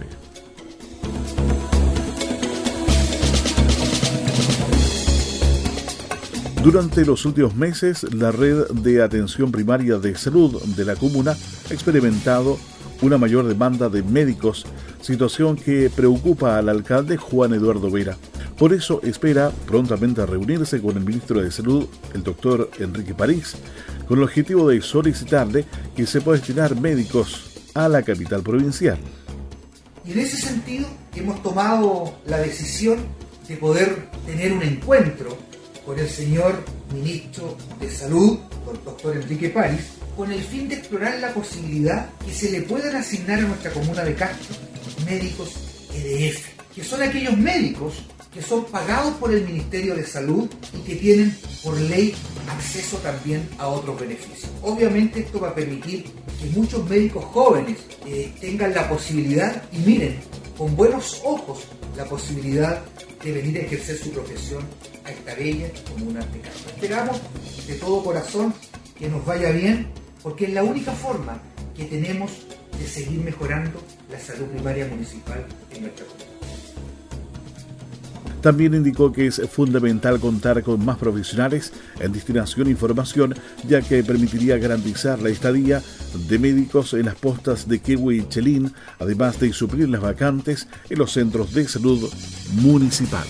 Durante 6.63 7.05
los 7.05 7.25
últimos 7.25 7.55
meses, 7.55 8.03
la 8.13 8.31
red 8.31 8.67
de 8.67 9.01
atención 9.01 9.51
primaria 9.51 9.97
de 9.97 10.15
salud 10.15 10.61
de 10.61 10.85
la 10.85 10.95
comuna 10.95 11.31
ha 11.31 11.73
experimentado 11.73 12.59
una 13.01 13.17
mayor 13.17 13.47
demanda 13.47 13.89
de 13.89 14.03
médicos, 14.03 14.67
situación 15.01 15.55
que 15.55 15.89
preocupa 15.89 16.59
al 16.59 16.69
alcalde 16.69 17.17
Juan 17.17 17.55
Eduardo 17.55 17.89
Vera. 17.89 18.15
Por 18.61 18.73
eso 18.73 19.01
espera 19.01 19.49
prontamente 19.49 20.23
reunirse 20.23 20.79
con 20.79 20.95
el 20.95 21.03
ministro 21.03 21.41
de 21.41 21.49
Salud, 21.49 21.87
el 22.13 22.21
doctor 22.21 22.69
Enrique 22.77 23.15
París, 23.15 23.55
con 24.07 24.19
el 24.19 24.23
objetivo 24.25 24.69
de 24.69 24.79
solicitarle 24.83 25.65
que 25.95 26.05
se 26.05 26.21
pueda 26.21 26.37
destinar 26.37 26.79
médicos 26.79 27.53
a 27.73 27.89
la 27.89 28.03
capital 28.03 28.43
provincial. 28.43 28.99
Y 30.05 30.11
en 30.11 30.19
ese 30.19 30.37
sentido 30.37 30.85
hemos 31.15 31.41
tomado 31.41 32.19
la 32.27 32.37
decisión 32.37 32.99
de 33.47 33.57
poder 33.57 34.11
tener 34.27 34.53
un 34.53 34.61
encuentro 34.61 35.35
con 35.83 35.97
el 35.97 36.07
señor 36.07 36.63
ministro 36.93 37.57
de 37.79 37.89
Salud, 37.89 38.37
el 38.71 38.85
doctor 38.85 39.17
Enrique 39.17 39.49
París, 39.49 39.93
con 40.15 40.31
el 40.31 40.43
fin 40.43 40.69
de 40.69 40.75
explorar 40.75 41.17
la 41.19 41.33
posibilidad 41.33 42.11
que 42.23 42.31
se 42.31 42.51
le 42.51 42.61
puedan 42.61 42.95
asignar 42.95 43.39
a 43.39 43.41
nuestra 43.41 43.71
comuna 43.71 44.03
de 44.03 44.13
Castro 44.13 44.55
médicos 45.07 45.55
EDF, 45.95 46.45
que 46.75 46.83
son 46.83 47.01
aquellos 47.01 47.35
médicos 47.35 48.03
que 48.31 48.41
son 48.41 48.65
pagados 48.65 49.13
por 49.15 49.33
el 49.33 49.43
Ministerio 49.45 49.95
de 49.95 50.05
Salud 50.05 50.49
y 50.73 50.79
que 50.81 50.95
tienen 50.95 51.35
por 51.63 51.79
ley 51.79 52.13
acceso 52.49 52.97
también 52.97 53.47
a 53.57 53.67
otros 53.67 53.99
beneficios. 53.99 54.51
Obviamente 54.61 55.19
esto 55.19 55.39
va 55.39 55.49
a 55.49 55.55
permitir 55.55 56.05
que 56.39 56.49
muchos 56.57 56.87
médicos 56.89 57.25
jóvenes 57.25 57.77
eh, 58.05 58.33
tengan 58.39 58.73
la 58.73 58.87
posibilidad 58.87 59.63
y 59.71 59.77
miren 59.79 60.19
con 60.57 60.75
buenos 60.75 61.21
ojos 61.25 61.65
la 61.97 62.05
posibilidad 62.05 62.81
de 63.23 63.31
venir 63.31 63.57
a 63.57 63.61
ejercer 63.61 63.97
su 63.97 64.11
profesión 64.11 64.63
a 65.03 65.11
esta 65.11 65.35
bella 65.35 65.69
comuna 65.89 66.25
de 66.25 66.39
Castro. 66.39 66.71
Esperamos 66.71 67.21
de 67.67 67.73
todo 67.75 68.03
corazón 68.03 68.53
que 68.97 69.09
nos 69.09 69.25
vaya 69.25 69.51
bien 69.51 69.87
porque 70.23 70.45
es 70.45 70.53
la 70.53 70.63
única 70.63 70.91
forma 70.93 71.41
que 71.75 71.85
tenemos 71.85 72.31
de 72.79 72.87
seguir 72.87 73.19
mejorando 73.19 73.81
la 74.09 74.19
salud 74.19 74.45
primaria 74.47 74.87
municipal 74.87 75.45
en 75.71 75.81
nuestra 75.81 76.05
comunidad. 76.05 76.30
También 78.41 78.73
indicó 78.73 79.11
que 79.13 79.27
es 79.27 79.41
fundamental 79.49 80.19
contar 80.19 80.63
con 80.63 80.83
más 80.83 80.97
profesionales 80.97 81.71
en 81.99 82.11
destinación 82.11 82.67
e 82.67 82.71
información, 82.71 83.35
ya 83.67 83.81
que 83.81 84.03
permitiría 84.03 84.57
garantizar 84.57 85.21
la 85.21 85.29
estadía 85.29 85.81
de 86.27 86.39
médicos 86.39 86.93
en 86.93 87.05
las 87.05 87.15
postas 87.15 87.67
de 87.67 87.79
Kewi 87.79 88.19
y 88.19 88.27
Chelín, 88.27 88.73
además 88.99 89.39
de 89.39 89.53
suplir 89.53 89.89
las 89.89 90.01
vacantes 90.01 90.67
en 90.89 90.97
los 90.97 91.11
centros 91.11 91.53
de 91.53 91.67
salud 91.67 92.09
municipal. 92.61 93.27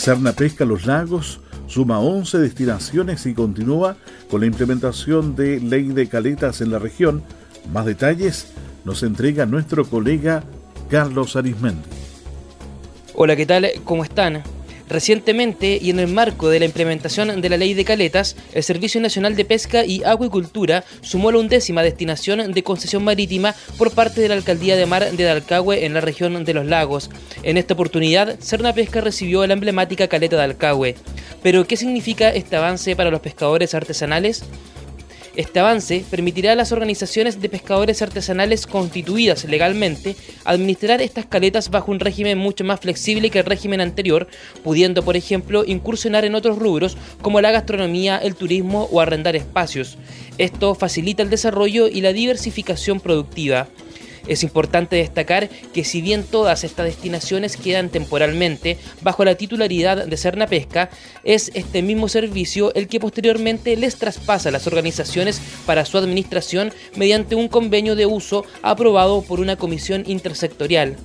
Serna 0.00 0.32
Pesca 0.32 0.64
Los 0.64 0.86
Lagos 0.86 1.40
suma 1.66 1.98
11 2.00 2.38
destinaciones 2.38 3.26
y 3.26 3.34
continúa 3.34 3.98
con 4.30 4.40
la 4.40 4.46
implementación 4.46 5.36
de 5.36 5.60
ley 5.60 5.88
de 5.88 6.08
caletas 6.08 6.62
en 6.62 6.70
la 6.70 6.78
región. 6.78 7.22
Más 7.70 7.84
detalles 7.84 8.50
nos 8.86 9.02
entrega 9.02 9.44
nuestro 9.44 9.84
colega 9.84 10.42
Carlos 10.88 11.36
Arismendi. 11.36 11.86
Hola, 13.14 13.36
¿qué 13.36 13.44
tal? 13.44 13.68
¿Cómo 13.84 14.02
están? 14.02 14.42
Recientemente, 14.90 15.78
y 15.80 15.90
en 15.90 16.00
el 16.00 16.08
marco 16.08 16.48
de 16.48 16.58
la 16.58 16.64
implementación 16.64 17.40
de 17.40 17.48
la 17.48 17.56
ley 17.56 17.74
de 17.74 17.84
caletas, 17.84 18.34
el 18.52 18.64
Servicio 18.64 19.00
Nacional 19.00 19.36
de 19.36 19.44
Pesca 19.44 19.84
y 19.84 20.02
Acuicultura 20.02 20.84
sumó 21.00 21.30
la 21.30 21.38
undécima 21.38 21.84
destinación 21.84 22.52
de 22.52 22.62
concesión 22.64 23.04
marítima 23.04 23.54
por 23.78 23.92
parte 23.92 24.20
de 24.20 24.28
la 24.28 24.34
Alcaldía 24.34 24.76
de 24.76 24.86
Mar 24.86 25.12
de 25.12 25.22
Dalcahue 25.22 25.86
en 25.86 25.94
la 25.94 26.00
región 26.00 26.44
de 26.44 26.54
los 26.54 26.66
lagos. 26.66 27.08
En 27.44 27.56
esta 27.56 27.74
oportunidad, 27.74 28.40
Cerna 28.40 28.74
Pesca 28.74 29.00
recibió 29.00 29.46
la 29.46 29.54
emblemática 29.54 30.08
caleta 30.08 30.36
de 30.36 30.42
Alcahue. 30.42 30.96
Pero, 31.40 31.66
¿qué 31.68 31.76
significa 31.76 32.28
este 32.30 32.56
avance 32.56 32.96
para 32.96 33.12
los 33.12 33.20
pescadores 33.20 33.74
artesanales? 33.74 34.42
Este 35.40 35.58
avance 35.58 36.04
permitirá 36.10 36.52
a 36.52 36.54
las 36.54 36.70
organizaciones 36.70 37.40
de 37.40 37.48
pescadores 37.48 38.02
artesanales 38.02 38.66
constituidas 38.66 39.46
legalmente 39.46 40.14
administrar 40.44 41.00
estas 41.00 41.24
caletas 41.24 41.70
bajo 41.70 41.90
un 41.90 41.98
régimen 41.98 42.36
mucho 42.36 42.62
más 42.62 42.80
flexible 42.80 43.30
que 43.30 43.38
el 43.38 43.46
régimen 43.46 43.80
anterior, 43.80 44.28
pudiendo, 44.62 45.02
por 45.02 45.16
ejemplo, 45.16 45.64
incursionar 45.64 46.26
en 46.26 46.34
otros 46.34 46.58
rubros 46.58 46.98
como 47.22 47.40
la 47.40 47.52
gastronomía, 47.52 48.18
el 48.18 48.34
turismo 48.34 48.86
o 48.92 49.00
arrendar 49.00 49.34
espacios. 49.34 49.96
Esto 50.36 50.74
facilita 50.74 51.22
el 51.22 51.30
desarrollo 51.30 51.88
y 51.88 52.02
la 52.02 52.12
diversificación 52.12 53.00
productiva. 53.00 53.68
Es 54.26 54.42
importante 54.42 54.96
destacar 54.96 55.48
que 55.72 55.84
si 55.84 56.00
bien 56.00 56.24
todas 56.24 56.64
estas 56.64 56.86
destinaciones 56.86 57.56
quedan 57.56 57.88
temporalmente 57.88 58.78
bajo 59.02 59.24
la 59.24 59.34
titularidad 59.34 60.06
de 60.06 60.16
Cerna 60.16 60.46
Pesca, 60.46 60.90
es 61.24 61.50
este 61.54 61.82
mismo 61.82 62.08
servicio 62.08 62.72
el 62.74 62.88
que 62.88 63.00
posteriormente 63.00 63.76
les 63.76 63.96
traspasa 63.96 64.48
a 64.48 64.52
las 64.52 64.66
organizaciones 64.66 65.40
para 65.66 65.84
su 65.84 65.98
administración 65.98 66.72
mediante 66.96 67.34
un 67.34 67.48
convenio 67.48 67.96
de 67.96 68.06
uso 68.06 68.44
aprobado 68.62 69.22
por 69.22 69.40
una 69.40 69.56
comisión 69.56 70.04
intersectorial. 70.06 70.96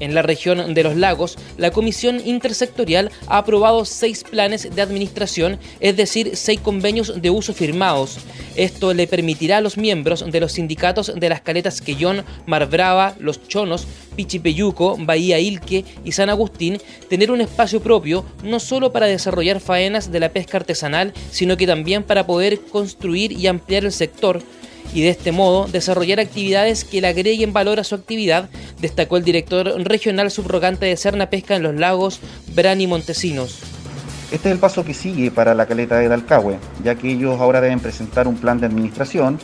En 0.00 0.14
la 0.14 0.22
región 0.22 0.74
de 0.74 0.82
los 0.82 0.96
lagos, 0.96 1.38
la 1.56 1.70
Comisión 1.70 2.20
Intersectorial 2.24 3.10
ha 3.26 3.38
aprobado 3.38 3.84
seis 3.84 4.24
planes 4.24 4.74
de 4.74 4.82
administración, 4.82 5.58
es 5.80 5.96
decir, 5.96 6.32
seis 6.34 6.60
convenios 6.60 7.20
de 7.20 7.30
uso 7.30 7.52
firmados. 7.52 8.18
Esto 8.56 8.92
le 8.94 9.06
permitirá 9.06 9.58
a 9.58 9.60
los 9.60 9.76
miembros 9.76 10.24
de 10.30 10.40
los 10.40 10.52
sindicatos 10.52 11.12
de 11.14 11.28
las 11.28 11.40
caletas 11.40 11.80
Quellón, 11.80 12.24
Mar 12.46 12.68
Brava, 12.68 13.14
Los 13.18 13.46
Chonos, 13.48 13.86
Pichipeyuco, 14.16 14.96
Bahía 14.98 15.38
Ilque 15.38 15.84
y 16.04 16.12
San 16.12 16.30
Agustín 16.30 16.78
tener 17.08 17.30
un 17.30 17.40
espacio 17.40 17.80
propio 17.80 18.24
no 18.42 18.60
solo 18.60 18.92
para 18.92 19.06
desarrollar 19.06 19.60
faenas 19.60 20.12
de 20.12 20.20
la 20.20 20.30
pesca 20.30 20.58
artesanal, 20.58 21.12
sino 21.30 21.56
que 21.56 21.66
también 21.66 22.02
para 22.02 22.26
poder 22.26 22.60
construir 22.60 23.32
y 23.32 23.46
ampliar 23.46 23.84
el 23.84 23.92
sector 23.92 24.42
y 24.94 25.02
de 25.02 25.10
este 25.10 25.32
modo 25.32 25.66
desarrollar 25.66 26.20
actividades 26.20 26.84
que 26.84 27.00
le 27.00 27.08
agreguen 27.08 27.52
valor 27.52 27.80
a 27.80 27.84
su 27.84 27.94
actividad, 27.94 28.48
destacó 28.80 29.16
el 29.16 29.24
director 29.24 29.66
regional 29.82 30.30
subrogante 30.30 30.86
de 30.86 30.96
Cerna 30.96 31.30
Pesca 31.30 31.56
en 31.56 31.62
los 31.62 31.74
lagos, 31.74 32.20
Brani 32.54 32.86
Montesinos. 32.86 33.60
Este 34.30 34.48
es 34.48 34.54
el 34.54 34.58
paso 34.58 34.84
que 34.84 34.94
sigue 34.94 35.30
para 35.30 35.54
la 35.54 35.66
caleta 35.66 35.98
de 35.98 36.08
Dalcahue, 36.08 36.56
ya 36.82 36.94
que 36.94 37.10
ellos 37.10 37.38
ahora 37.38 37.60
deben 37.60 37.80
presentar 37.80 38.26
un 38.26 38.36
plan 38.36 38.58
de 38.58 38.66
administración 38.66 39.38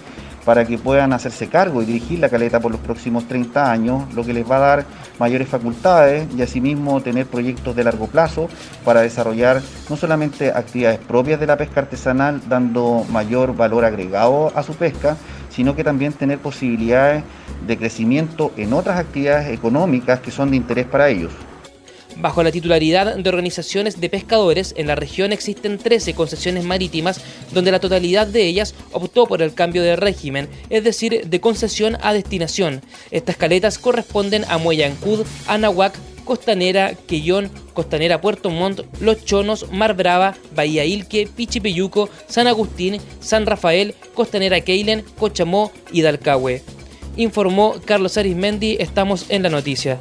para 0.49 0.65
que 0.65 0.79
puedan 0.79 1.13
hacerse 1.13 1.49
cargo 1.49 1.83
y 1.83 1.85
dirigir 1.85 2.21
la 2.21 2.31
caleta 2.31 2.59
por 2.59 2.73
los 2.73 2.81
próximos 2.81 3.29
30 3.29 3.71
años, 3.71 4.15
lo 4.15 4.25
que 4.25 4.33
les 4.33 4.51
va 4.51 4.57
a 4.57 4.61
dar 4.61 4.87
mayores 5.19 5.47
facultades 5.47 6.27
y 6.35 6.41
asimismo 6.41 7.03
tener 7.03 7.27
proyectos 7.27 7.77
de 7.77 7.85
largo 7.85 8.07
plazo 8.07 8.49
para 8.83 9.03
desarrollar 9.03 9.61
no 9.91 9.97
solamente 9.99 10.51
actividades 10.51 11.01
propias 11.01 11.39
de 11.39 11.47
la 11.49 11.59
pesca 11.59 11.81
artesanal, 11.81 12.41
dando 12.49 13.05
mayor 13.11 13.55
valor 13.55 13.85
agregado 13.85 14.51
a 14.55 14.63
su 14.63 14.73
pesca, 14.75 15.19
sino 15.59 15.75
que 15.75 15.83
también 15.83 16.13
tener 16.13 16.39
posibilidades 16.39 17.25
de 17.67 17.77
crecimiento 17.77 18.53
en 18.57 18.73
otras 18.73 18.97
actividades 18.97 19.53
económicas 19.53 20.21
que 20.21 20.31
son 20.31 20.53
de 20.53 20.57
interés 20.57 20.87
para 20.87 21.09
ellos. 21.09 21.33
Bajo 22.17 22.45
la 22.45 22.53
titularidad 22.53 23.17
de 23.17 23.29
organizaciones 23.29 24.01
de 24.01 24.09
pescadores, 24.09 24.73
en 24.77 24.87
la 24.87 24.95
región 24.95 25.33
existen 25.33 25.79
13 25.79 26.15
concesiones 26.15 26.63
marítimas 26.63 27.21
donde 27.53 27.73
la 27.73 27.81
totalidad 27.81 28.29
de 28.29 28.47
ellas 28.47 28.73
optó 28.93 29.27
por 29.27 29.43
el 29.43 29.53
cambio 29.53 29.83
de 29.83 29.97
régimen, 29.97 30.49
es 30.71 30.85
decir, 30.85 31.27
de 31.27 31.41
concesión 31.41 31.99
a 32.03 32.13
destinación. 32.13 32.81
Estas 33.11 33.37
caletas 33.37 33.79
corresponden 33.79 34.45
a 34.49 34.59
Muellancud, 34.59 35.27
Anahuac, 35.49 35.99
Costanera, 36.29 36.93
Quellón, 36.95 37.51
Costanera 37.73 38.21
Puerto 38.21 38.51
Montt, 38.51 38.83
Los 39.01 39.25
Chonos, 39.25 39.73
Mar 39.73 39.97
Brava, 39.97 40.37
Bahía 40.55 40.85
Ilque, 40.85 41.27
Pichipeyuco, 41.27 42.11
San 42.27 42.47
Agustín, 42.47 43.01
San 43.19 43.47
Rafael, 43.47 43.95
Costanera 44.13 44.61
Keilen, 44.61 45.03
Cochamó 45.19 45.73
y 45.91 46.03
Dalcahue. 46.03 46.63
Informó 47.17 47.77
Carlos 47.83 48.19
Arismendi, 48.19 48.77
estamos 48.79 49.25
en 49.31 49.43
la 49.43 49.49
noticia. 49.49 49.99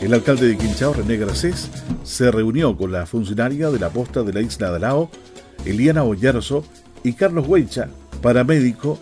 El 0.00 0.14
alcalde 0.14 0.48
de 0.48 0.56
Quinchao, 0.56 0.94
René 0.94 1.18
Gracés, 1.18 1.68
se 2.04 2.30
reunió 2.30 2.74
con 2.74 2.90
la 2.90 3.04
funcionaria 3.04 3.68
de 3.68 3.78
la 3.78 3.90
posta 3.90 4.22
de 4.22 4.32
la 4.32 4.40
isla 4.40 4.70
de 4.70 4.78
Lao, 4.78 5.10
Eliana 5.66 6.04
Oyarzo 6.04 6.64
y 7.06 7.12
Carlos 7.12 7.46
Huecha, 7.46 7.88
paramédico, 8.20 8.98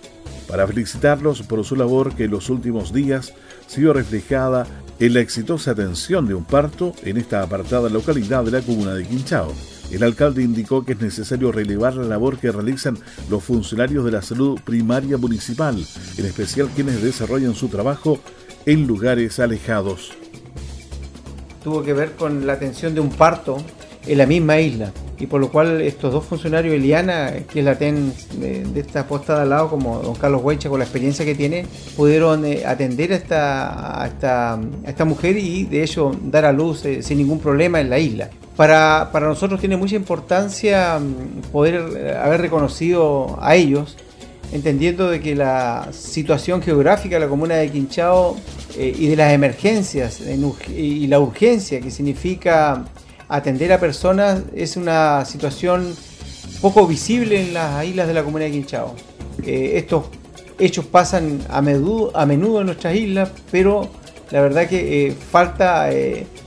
para 0.48 0.66
felicitarlos 0.66 1.42
por 1.42 1.64
su 1.64 1.74
labor 1.74 2.14
que 2.14 2.24
en 2.24 2.30
los 2.30 2.50
últimos 2.50 2.92
días 2.92 3.32
se 3.66 3.80
vio 3.80 3.92
reflejada 3.92 4.66
en 5.00 5.14
la 5.14 5.20
exitosa 5.20 5.70
atención 5.70 6.26
de 6.26 6.34
un 6.34 6.44
parto 6.44 6.92
en 7.02 7.16
esta 7.16 7.42
apartada 7.42 7.88
localidad 7.88 8.44
de 8.44 8.50
la 8.50 8.60
comuna 8.60 8.94
de 8.94 9.06
Quinchao. 9.06 9.52
El 9.90 10.02
alcalde 10.02 10.42
indicó 10.42 10.84
que 10.84 10.92
es 10.92 11.00
necesario 11.00 11.50
relevar 11.50 11.94
la 11.94 12.04
labor 12.04 12.38
que 12.38 12.52
realizan 12.52 12.98
los 13.30 13.42
funcionarios 13.42 14.04
de 14.04 14.12
la 14.12 14.22
salud 14.22 14.60
primaria 14.64 15.16
municipal, 15.16 15.76
en 16.18 16.26
especial 16.26 16.68
quienes 16.74 17.02
desarrollan 17.02 17.54
su 17.54 17.68
trabajo 17.68 18.20
en 18.66 18.86
lugares 18.86 19.38
alejados 19.40 20.12
tuvo 21.64 21.82
que 21.82 21.94
ver 21.94 22.12
con 22.12 22.46
la 22.46 22.52
atención 22.52 22.94
de 22.94 23.00
un 23.00 23.08
parto 23.08 23.56
en 24.06 24.18
la 24.18 24.26
misma 24.26 24.60
isla. 24.60 24.92
Y 25.18 25.26
por 25.26 25.40
lo 25.40 25.50
cual 25.50 25.80
estos 25.80 26.12
dos 26.12 26.24
funcionarios, 26.24 26.74
Eliana, 26.74 27.32
que 27.50 27.60
es 27.60 27.64
la 27.64 27.76
TEN 27.76 28.12
de, 28.38 28.80
esta 28.80 29.06
posta 29.06 29.36
de 29.36 29.42
al 29.42 29.50
lado, 29.50 29.70
como 29.70 30.00
don 30.00 30.14
Carlos 30.16 30.42
Huecha, 30.42 30.68
con 30.68 30.80
la 30.80 30.84
experiencia 30.84 31.24
que 31.24 31.34
tiene, 31.34 31.66
pudieron 31.96 32.44
eh, 32.44 32.64
atender 32.66 33.12
a 33.12 33.16
esta, 33.16 34.02
a, 34.02 34.06
esta, 34.06 34.54
a 34.54 34.60
esta, 34.86 35.04
mujer 35.04 35.36
y 35.36 35.64
de 35.64 35.84
hecho 35.84 36.12
dar 36.24 36.44
a 36.44 36.52
luz 36.52 36.84
eh, 36.84 37.02
sin 37.02 37.18
ningún 37.18 37.38
problema 37.38 37.80
en 37.80 37.90
la 37.90 37.98
isla. 37.98 38.30
Para, 38.56 39.10
para 39.12 39.26
nosotros 39.26 39.60
tiene 39.60 39.76
mucha 39.76 39.96
importancia 39.96 40.98
mm, 40.98 41.52
poder 41.52 41.74
eh, 41.96 42.16
haber 42.16 42.40
reconocido 42.40 43.38
a 43.40 43.54
ellos, 43.54 43.96
entendiendo 44.52 45.10
de 45.10 45.20
que 45.20 45.36
la 45.36 45.88
situación 45.92 46.60
geográfica 46.60 47.16
de 47.16 47.20
la 47.20 47.28
comuna 47.28 47.54
de 47.56 47.70
Quinchao 47.70 48.36
y 48.76 49.06
de 49.06 49.16
las 49.16 49.32
emergencias 49.32 50.20
y 50.20 51.06
la 51.06 51.20
urgencia 51.20 51.80
que 51.80 51.92
significa 51.92 52.84
atender 53.28 53.72
a 53.72 53.80
personas 53.80 54.42
es 54.54 54.76
una 54.76 55.24
situación 55.24 55.94
poco 56.60 56.86
visible 56.86 57.40
en 57.40 57.54
las 57.54 57.84
islas 57.84 58.06
de 58.06 58.14
la 58.14 58.22
comunidad 58.22 58.50
de 58.50 58.52
Quinchao. 58.52 58.94
Eh, 59.44 59.72
estos 59.76 60.06
hechos 60.58 60.86
pasan 60.86 61.40
a 61.48 61.60
menudo, 61.60 62.12
en 62.60 62.66
nuestras 62.66 62.94
islas, 62.94 63.30
pero 63.50 63.88
la 64.30 64.40
verdad 64.40 64.68
que 64.68 65.08
eh, 65.08 65.12
falta 65.12 65.90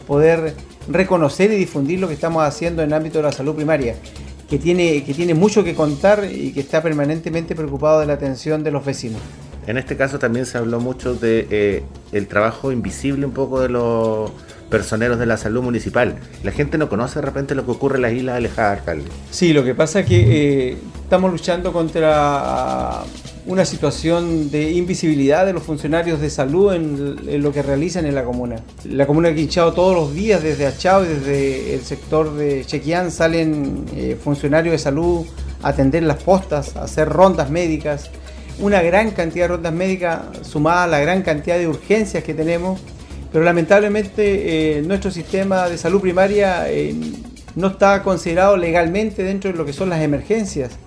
poder 0.08 0.56
reconocer 0.90 1.52
y 1.52 1.56
difundir 1.56 2.00
lo 2.00 2.08
que 2.08 2.14
estamos 2.14 2.44
haciendo 2.44 2.82
en 2.82 2.90
el 2.90 2.94
ámbito 2.94 3.20
de 3.20 3.24
la 3.24 3.32
salud 3.32 3.56
primaria, 3.56 3.96
que 4.50 4.58
tiene, 4.58 5.04
que 5.04 5.14
tiene 5.14 5.34
mucho 5.34 5.64
que 5.64 5.76
contar 5.76 6.28
y 6.32 6.52
que 6.52 6.62
está 6.62 6.82
permanentemente 6.82 7.56
preocupado 7.56 8.00
de 8.00 8.06
la 8.06 8.14
atención 8.14 8.64
de 8.64 8.72
los 8.72 8.86
vecinos. 8.86 9.22
En 9.68 9.78
este 9.78 9.98
caso 9.98 10.18
también 10.18 10.46
se 10.46 10.58
habló 10.58 10.80
mucho 10.80 11.14
de 11.16 11.46
eh, 11.52 11.84
el 12.14 12.28
trabajo 12.28 12.72
invisible 12.72 13.26
un 13.26 13.34
poco 13.34 13.60
de 13.60 13.68
los 13.68 14.32
personeros 14.70 15.20
de 15.20 15.26
la 15.26 15.38
salud 15.38 15.62
municipal. 15.62 16.18
La 16.44 16.52
gente 16.52 16.78
no 16.78 16.90
conoce 16.90 17.20
de 17.20 17.26
repente 17.26 17.56
lo 17.56 17.66
que 17.66 17.72
ocurre 17.72 17.96
en 17.98 18.02
las 18.04 18.14
islas 18.14 18.38
alejadas, 18.38 18.80
alcalde. 18.80 19.06
Sí, 19.32 19.54
lo 19.54 19.64
que 19.64 19.76
pasa 19.76 20.02
es 20.02 20.06
que 20.06 20.70
eh, 20.70 20.78
estamos 21.04 21.32
luchando 21.32 21.72
contra 21.74 23.04
una 23.46 23.64
situación 23.64 24.52
de 24.52 24.72
invisibilidad 24.72 25.46
de 25.46 25.54
los 25.54 25.64
funcionarios 25.64 26.20
de 26.20 26.30
salud 26.30 26.74
en, 26.74 27.42
lo 27.42 27.54
que 27.54 27.62
realizan 27.62 28.06
en 28.06 28.14
la 28.14 28.26
comuna. 28.26 28.58
La 28.84 29.08
comuna 29.08 29.30
de 29.30 29.36
Quinchao 29.36 29.74
todos 29.74 29.96
los 29.96 30.14
días, 30.14 30.44
desde 30.44 30.68
Achao 30.68 31.06
y 31.06 31.08
desde 31.08 31.76
el 31.76 31.82
sector 31.82 32.36
de 32.36 32.66
Chequián, 32.66 33.10
salen 33.10 33.86
eh, 33.96 34.18
funcionarios 34.22 34.74
de 34.74 34.80
salud 34.80 35.26
a 35.64 35.70
atender 35.70 36.04
las 36.04 36.22
postas, 36.22 36.76
a 36.76 36.84
hacer 36.84 37.08
rondas 37.08 37.50
médicas 37.50 38.10
una 38.60 38.82
gran 38.82 39.12
cantidad 39.12 39.46
de 39.46 39.50
rondas 39.50 39.74
médicas 39.74 40.20
sumada 40.42 40.86
a 40.86 40.88
la 40.88 41.00
gran 41.00 41.22
cantidad 41.22 41.58
de 41.58 41.68
urgencias 41.68 42.24
que 42.24 42.34
tenemos, 42.34 42.80
pero 43.32 43.44
lamentablemente 43.44 44.78
eh, 44.78 44.82
nuestro 44.82 45.12
sistema 45.12 45.68
de 45.70 45.78
salud 45.78 46.02
primaria 46.02 46.72
eh, 46.72 46.96
no 47.56 47.68
está 47.68 48.04
considerado 48.04 48.58
legalmente 48.58 49.24
dentro 49.24 49.52
de 49.52 49.58
lo 49.58 49.66
que 49.66 49.74
son 49.74 49.90
las 49.90 50.02
emergencias. 50.02 50.78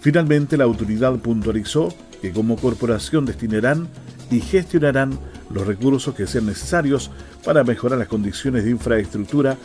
Finalmente, 0.00 0.56
la 0.56 0.64
autoridad 0.64 1.14
puntualizó 1.18 1.94
que 2.20 2.32
como 2.32 2.56
corporación 2.56 3.24
destinarán 3.24 3.88
y 4.30 4.40
gestionarán 4.40 5.18
los 5.50 5.66
recursos 5.66 6.14
que 6.14 6.26
sean 6.26 6.46
necesarios 6.46 7.10
para 7.44 7.62
mejorar 7.62 7.98
las 7.98 8.08
condiciones 8.08 8.64
de 8.64 8.70
infraestructura 8.70 9.56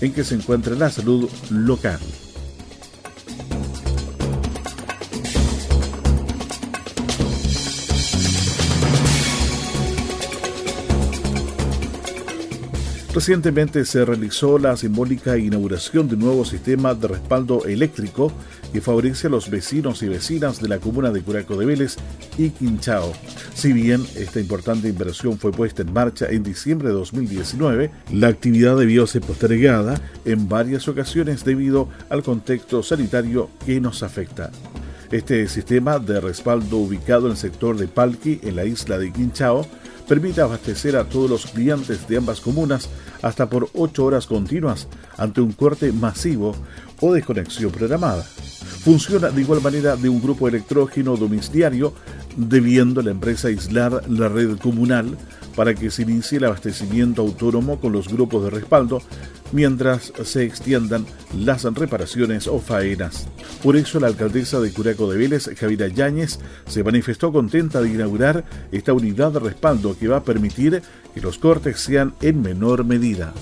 en 0.00 0.12
que 0.12 0.24
se 0.24 0.34
encuentra 0.34 0.74
la 0.74 0.90
salud 0.90 1.28
local. 1.50 1.98
Recientemente 13.14 13.86
se 13.86 14.04
realizó 14.04 14.58
la 14.58 14.76
simbólica 14.76 15.38
inauguración 15.38 16.08
de 16.08 16.14
un 16.14 16.20
nuevo 16.20 16.44
sistema 16.44 16.94
de 16.94 17.08
respaldo 17.08 17.64
eléctrico 17.64 18.30
que 18.70 18.82
favorece 18.82 19.28
a 19.28 19.30
los 19.30 19.48
vecinos 19.48 20.02
y 20.02 20.08
vecinas 20.08 20.60
de 20.60 20.68
la 20.68 20.78
comuna 20.78 21.10
de 21.10 21.22
Curaco 21.22 21.56
de 21.56 21.64
Vélez 21.64 21.96
y 22.36 22.50
Quinchao. 22.50 23.14
Si 23.54 23.72
bien 23.72 24.04
esta 24.14 24.40
importante 24.40 24.88
inversión 24.88 25.38
fue 25.38 25.52
puesta 25.52 25.82
en 25.82 25.92
marcha 25.92 26.26
en 26.28 26.42
diciembre 26.42 26.88
de 26.88 26.94
2019, 26.94 27.90
la 28.12 28.28
actividad 28.28 28.76
debió 28.76 29.06
ser 29.06 29.22
postergada 29.22 30.00
en 30.26 30.46
varias 30.46 30.86
ocasiones 30.86 31.44
debido 31.44 31.88
al 32.10 32.22
contexto 32.22 32.82
sanitario 32.82 33.48
que 33.64 33.80
nos 33.80 34.02
afecta. 34.02 34.50
Este 35.10 35.48
sistema 35.48 35.98
de 35.98 36.20
respaldo 36.20 36.76
ubicado 36.76 37.26
en 37.26 37.32
el 37.32 37.38
sector 37.38 37.78
de 37.78 37.88
Palqui, 37.88 38.40
en 38.42 38.56
la 38.56 38.66
isla 38.66 38.98
de 38.98 39.10
Quinchao, 39.10 39.66
permite 40.08 40.40
abastecer 40.40 40.96
a 40.96 41.04
todos 41.04 41.28
los 41.28 41.46
clientes 41.46 42.08
de 42.08 42.16
ambas 42.16 42.40
comunas 42.40 42.88
hasta 43.22 43.48
por 43.48 43.68
ocho 43.74 44.06
horas 44.06 44.26
continuas 44.26 44.88
ante 45.16 45.40
un 45.40 45.52
corte 45.52 45.92
masivo 45.92 46.56
o 47.00 47.12
desconexión 47.12 47.70
programada. 47.70 48.22
Funciona 48.22 49.28
de 49.28 49.42
igual 49.42 49.60
manera 49.60 49.96
de 49.96 50.08
un 50.08 50.22
grupo 50.22 50.48
electrógeno 50.48 51.16
domiciliario, 51.16 51.92
debiendo 52.36 53.02
la 53.02 53.10
empresa 53.10 53.48
aislar 53.48 54.08
la 54.08 54.28
red 54.28 54.56
comunal 54.58 55.16
para 55.54 55.74
que 55.74 55.90
se 55.90 56.02
inicie 56.02 56.38
el 56.38 56.44
abastecimiento 56.44 57.20
autónomo 57.22 57.80
con 57.80 57.92
los 57.92 58.08
grupos 58.08 58.44
de 58.44 58.50
respaldo 58.50 59.02
mientras 59.52 60.12
se 60.24 60.44
extiendan 60.44 61.06
las 61.36 61.64
reparaciones 61.64 62.46
o 62.46 62.58
faenas. 62.60 63.26
Por 63.62 63.76
eso 63.76 64.00
la 64.00 64.08
alcaldesa 64.08 64.60
de 64.60 64.72
Curaco 64.72 65.10
de 65.10 65.18
Vélez, 65.18 65.50
Javiera 65.58 65.88
Yáñez, 65.88 66.38
se 66.66 66.84
manifestó 66.84 67.32
contenta 67.32 67.80
de 67.80 67.90
inaugurar 67.90 68.44
esta 68.72 68.92
unidad 68.92 69.32
de 69.32 69.40
respaldo 69.40 69.96
que 69.98 70.08
va 70.08 70.18
a 70.18 70.24
permitir 70.24 70.82
que 71.14 71.20
los 71.20 71.38
cortes 71.38 71.80
sean 71.80 72.14
en 72.20 72.42
menor 72.42 72.84
medida. 72.84 73.32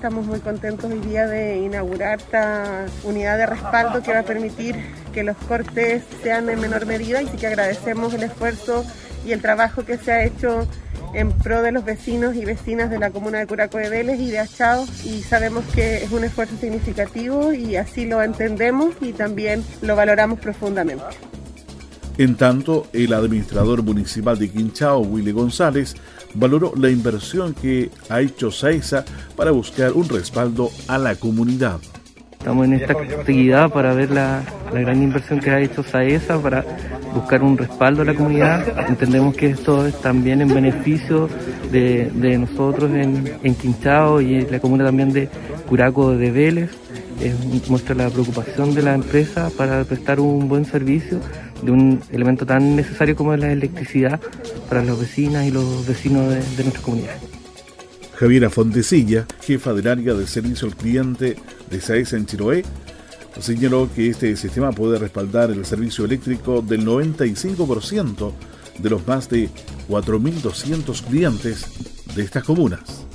Estamos 0.00 0.24
muy 0.24 0.40
contentos 0.40 0.90
hoy 0.90 0.98
día 1.00 1.26
de 1.26 1.58
inaugurar 1.58 2.20
esta 2.20 2.86
unidad 3.04 3.36
de 3.36 3.44
respaldo 3.44 4.02
que 4.02 4.12
va 4.12 4.20
a 4.20 4.24
permitir 4.24 4.74
que 5.12 5.22
los 5.22 5.36
cortes 5.36 6.02
sean 6.22 6.48
en 6.48 6.58
menor 6.58 6.86
medida 6.86 7.20
y 7.20 7.28
sí 7.28 7.36
que 7.36 7.48
agradecemos 7.48 8.14
el 8.14 8.22
esfuerzo 8.22 8.86
y 9.26 9.32
el 9.32 9.42
trabajo 9.42 9.84
que 9.84 9.98
se 9.98 10.10
ha 10.10 10.24
hecho 10.24 10.66
en 11.14 11.32
pro 11.32 11.62
de 11.62 11.72
los 11.72 11.84
vecinos 11.84 12.36
y 12.36 12.44
vecinas 12.44 12.90
de 12.90 12.98
la 12.98 13.10
comuna 13.10 13.38
de 13.38 13.46
Curaco 13.46 13.78
de 13.78 13.88
Vélez 13.88 14.20
y 14.20 14.30
de 14.30 14.38
Achao 14.38 14.86
y 15.04 15.22
sabemos 15.22 15.64
que 15.74 16.04
es 16.04 16.10
un 16.12 16.24
esfuerzo 16.24 16.56
significativo 16.60 17.52
y 17.52 17.76
así 17.76 18.06
lo 18.06 18.22
entendemos 18.22 18.94
y 19.00 19.12
también 19.12 19.64
lo 19.82 19.96
valoramos 19.96 20.38
profundamente. 20.38 21.04
En 22.18 22.36
tanto, 22.36 22.86
el 22.92 23.14
administrador 23.14 23.82
municipal 23.82 24.38
de 24.38 24.50
Quinchao, 24.50 25.00
Willy 25.00 25.32
González, 25.32 25.94
valoró 26.34 26.72
la 26.76 26.90
inversión 26.90 27.54
que 27.54 27.90
ha 28.08 28.20
hecho 28.20 28.50
SAESA 28.50 29.04
para 29.36 29.52
buscar 29.52 29.92
un 29.92 30.08
respaldo 30.08 30.70
a 30.86 30.98
la 30.98 31.14
comunidad. 31.16 31.80
Estamos 32.40 32.64
en 32.64 32.72
esta 32.72 32.94
actividad 32.94 33.70
para 33.70 33.92
ver 33.92 34.10
la, 34.12 34.42
gran 34.72 35.02
inversión 35.02 35.40
que 35.40 35.50
ha 35.50 35.60
hecho 35.60 35.82
SAESA 35.82 36.40
para 36.40 36.64
buscar 37.12 37.42
un 37.42 37.58
respaldo 37.58 38.00
a 38.00 38.06
la 38.06 38.14
comunidad. 38.14 38.88
Entendemos 38.88 39.36
que 39.36 39.48
esto 39.48 39.86
es 39.86 40.00
también 40.00 40.40
en 40.40 40.48
beneficio 40.48 41.28
de, 41.70 42.10
nosotros 42.38 42.92
en, 42.92 43.30
en, 43.42 43.54
Quinchao 43.54 44.22
y 44.22 44.36
en 44.36 44.50
la 44.50 44.58
comuna 44.58 44.86
también 44.86 45.12
de 45.12 45.28
Curaco 45.68 46.12
de 46.16 46.30
Vélez. 46.30 46.70
muestra 47.68 47.94
la 47.94 48.08
preocupación 48.08 48.74
de 48.74 48.84
la 48.84 48.94
empresa 48.94 49.50
para 49.54 49.84
prestar 49.84 50.18
un 50.18 50.48
buen 50.48 50.64
servicio 50.64 51.20
de 51.60 51.70
un 51.70 52.00
elemento 52.10 52.46
tan 52.46 52.74
necesario 52.74 53.16
como 53.16 53.34
es 53.34 53.40
la 53.40 53.52
electricidad 53.52 54.18
para 54.66 54.82
las 54.82 54.98
vecinas 54.98 55.44
y 55.44 55.50
los 55.50 55.86
vecinos 55.86 56.30
de, 56.30 56.36
de 56.36 56.62
nuestra 56.62 56.80
comunidad. 56.80 57.16
Javiera 58.14 58.48
Fontecilla, 58.48 59.26
jefa 59.42 59.74
del 59.74 59.88
área 59.88 60.14
de 60.14 60.26
servicio 60.26 60.68
al 60.68 60.76
cliente 60.76 61.36
de 61.70 61.80
SAES 61.80 62.12
en 62.14 62.26
señaló 63.40 63.88
que 63.94 64.10
este 64.10 64.36
sistema 64.36 64.72
puede 64.72 64.98
respaldar 64.98 65.50
el 65.50 65.64
servicio 65.64 66.04
eléctrico 66.04 66.62
del 66.62 66.84
95% 66.84 68.32
de 68.78 68.90
los 68.90 69.06
más 69.06 69.28
de 69.28 69.48
4.200 69.88 71.02
clientes 71.04 71.64
de 72.14 72.22
estas 72.22 72.44
comunas. 72.44 73.06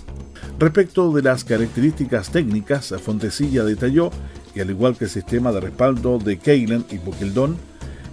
Respecto 0.58 1.12
de 1.12 1.22
las 1.22 1.44
características 1.44 2.32
técnicas, 2.32 2.94
Fontecilla 3.04 3.63
detalló 3.63 4.10
que 4.54 4.62
al 4.62 4.70
igual 4.70 4.96
que 4.96 5.06
el 5.06 5.10
sistema 5.10 5.52
de 5.52 5.60
respaldo 5.60 6.18
de 6.18 6.38
Keilen 6.38 6.86
y 6.89 6.98
Bukeldon, 6.98 7.58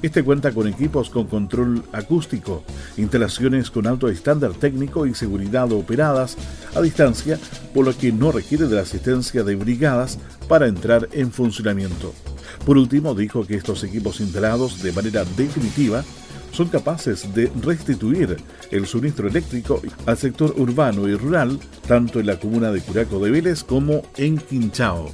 este 0.02 0.22
cuenta 0.22 0.52
con 0.52 0.66
equipos 0.66 1.10
con 1.10 1.26
control 1.26 1.82
acústico, 1.92 2.64
instalaciones 2.96 3.70
con 3.70 3.86
alto 3.86 4.08
estándar 4.08 4.52
técnico 4.52 5.06
y 5.06 5.14
seguridad 5.14 5.70
operadas 5.72 6.36
a 6.74 6.80
distancia, 6.80 7.38
por 7.72 7.84
lo 7.84 7.96
que 7.96 8.12
no 8.12 8.32
requiere 8.32 8.66
de 8.66 8.76
la 8.76 8.82
asistencia 8.82 9.44
de 9.44 9.54
brigadas 9.54 10.18
para 10.48 10.66
entrar 10.66 11.08
en 11.12 11.32
funcionamiento. 11.32 12.12
Por 12.66 12.78
último, 12.78 13.14
dijo 13.14 13.46
que 13.46 13.56
estos 13.56 13.82
equipos 13.84 14.20
instalados 14.20 14.82
de 14.82 14.92
manera 14.92 15.24
definitiva 15.36 16.04
son 16.52 16.68
capaces 16.68 17.32
de 17.34 17.50
restituir 17.62 18.36
el 18.70 18.86
suministro 18.86 19.28
eléctrico 19.28 19.80
al 20.06 20.18
sector 20.18 20.54
urbano 20.58 21.08
y 21.08 21.14
rural, 21.14 21.58
tanto 21.86 22.20
en 22.20 22.26
la 22.26 22.38
comuna 22.38 22.70
de 22.70 22.80
Curaco 22.80 23.18
de 23.20 23.30
Vélez 23.30 23.64
como 23.64 24.02
en 24.16 24.36
Quinchao. 24.38 25.10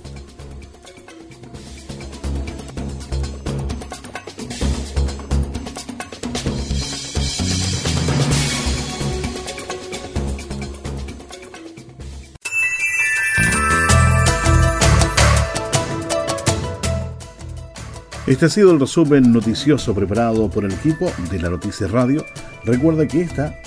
Este 18.28 18.44
ha 18.44 18.50
sido 18.50 18.72
el 18.72 18.80
resumen 18.80 19.32
noticioso 19.32 19.94
preparado 19.94 20.50
por 20.50 20.66
el 20.66 20.72
equipo 20.72 21.10
de 21.30 21.40
la 21.40 21.48
Noticia 21.48 21.88
Radio. 21.88 22.26
Recuerda 22.62 23.08
que 23.08 23.22
esta 23.22 23.58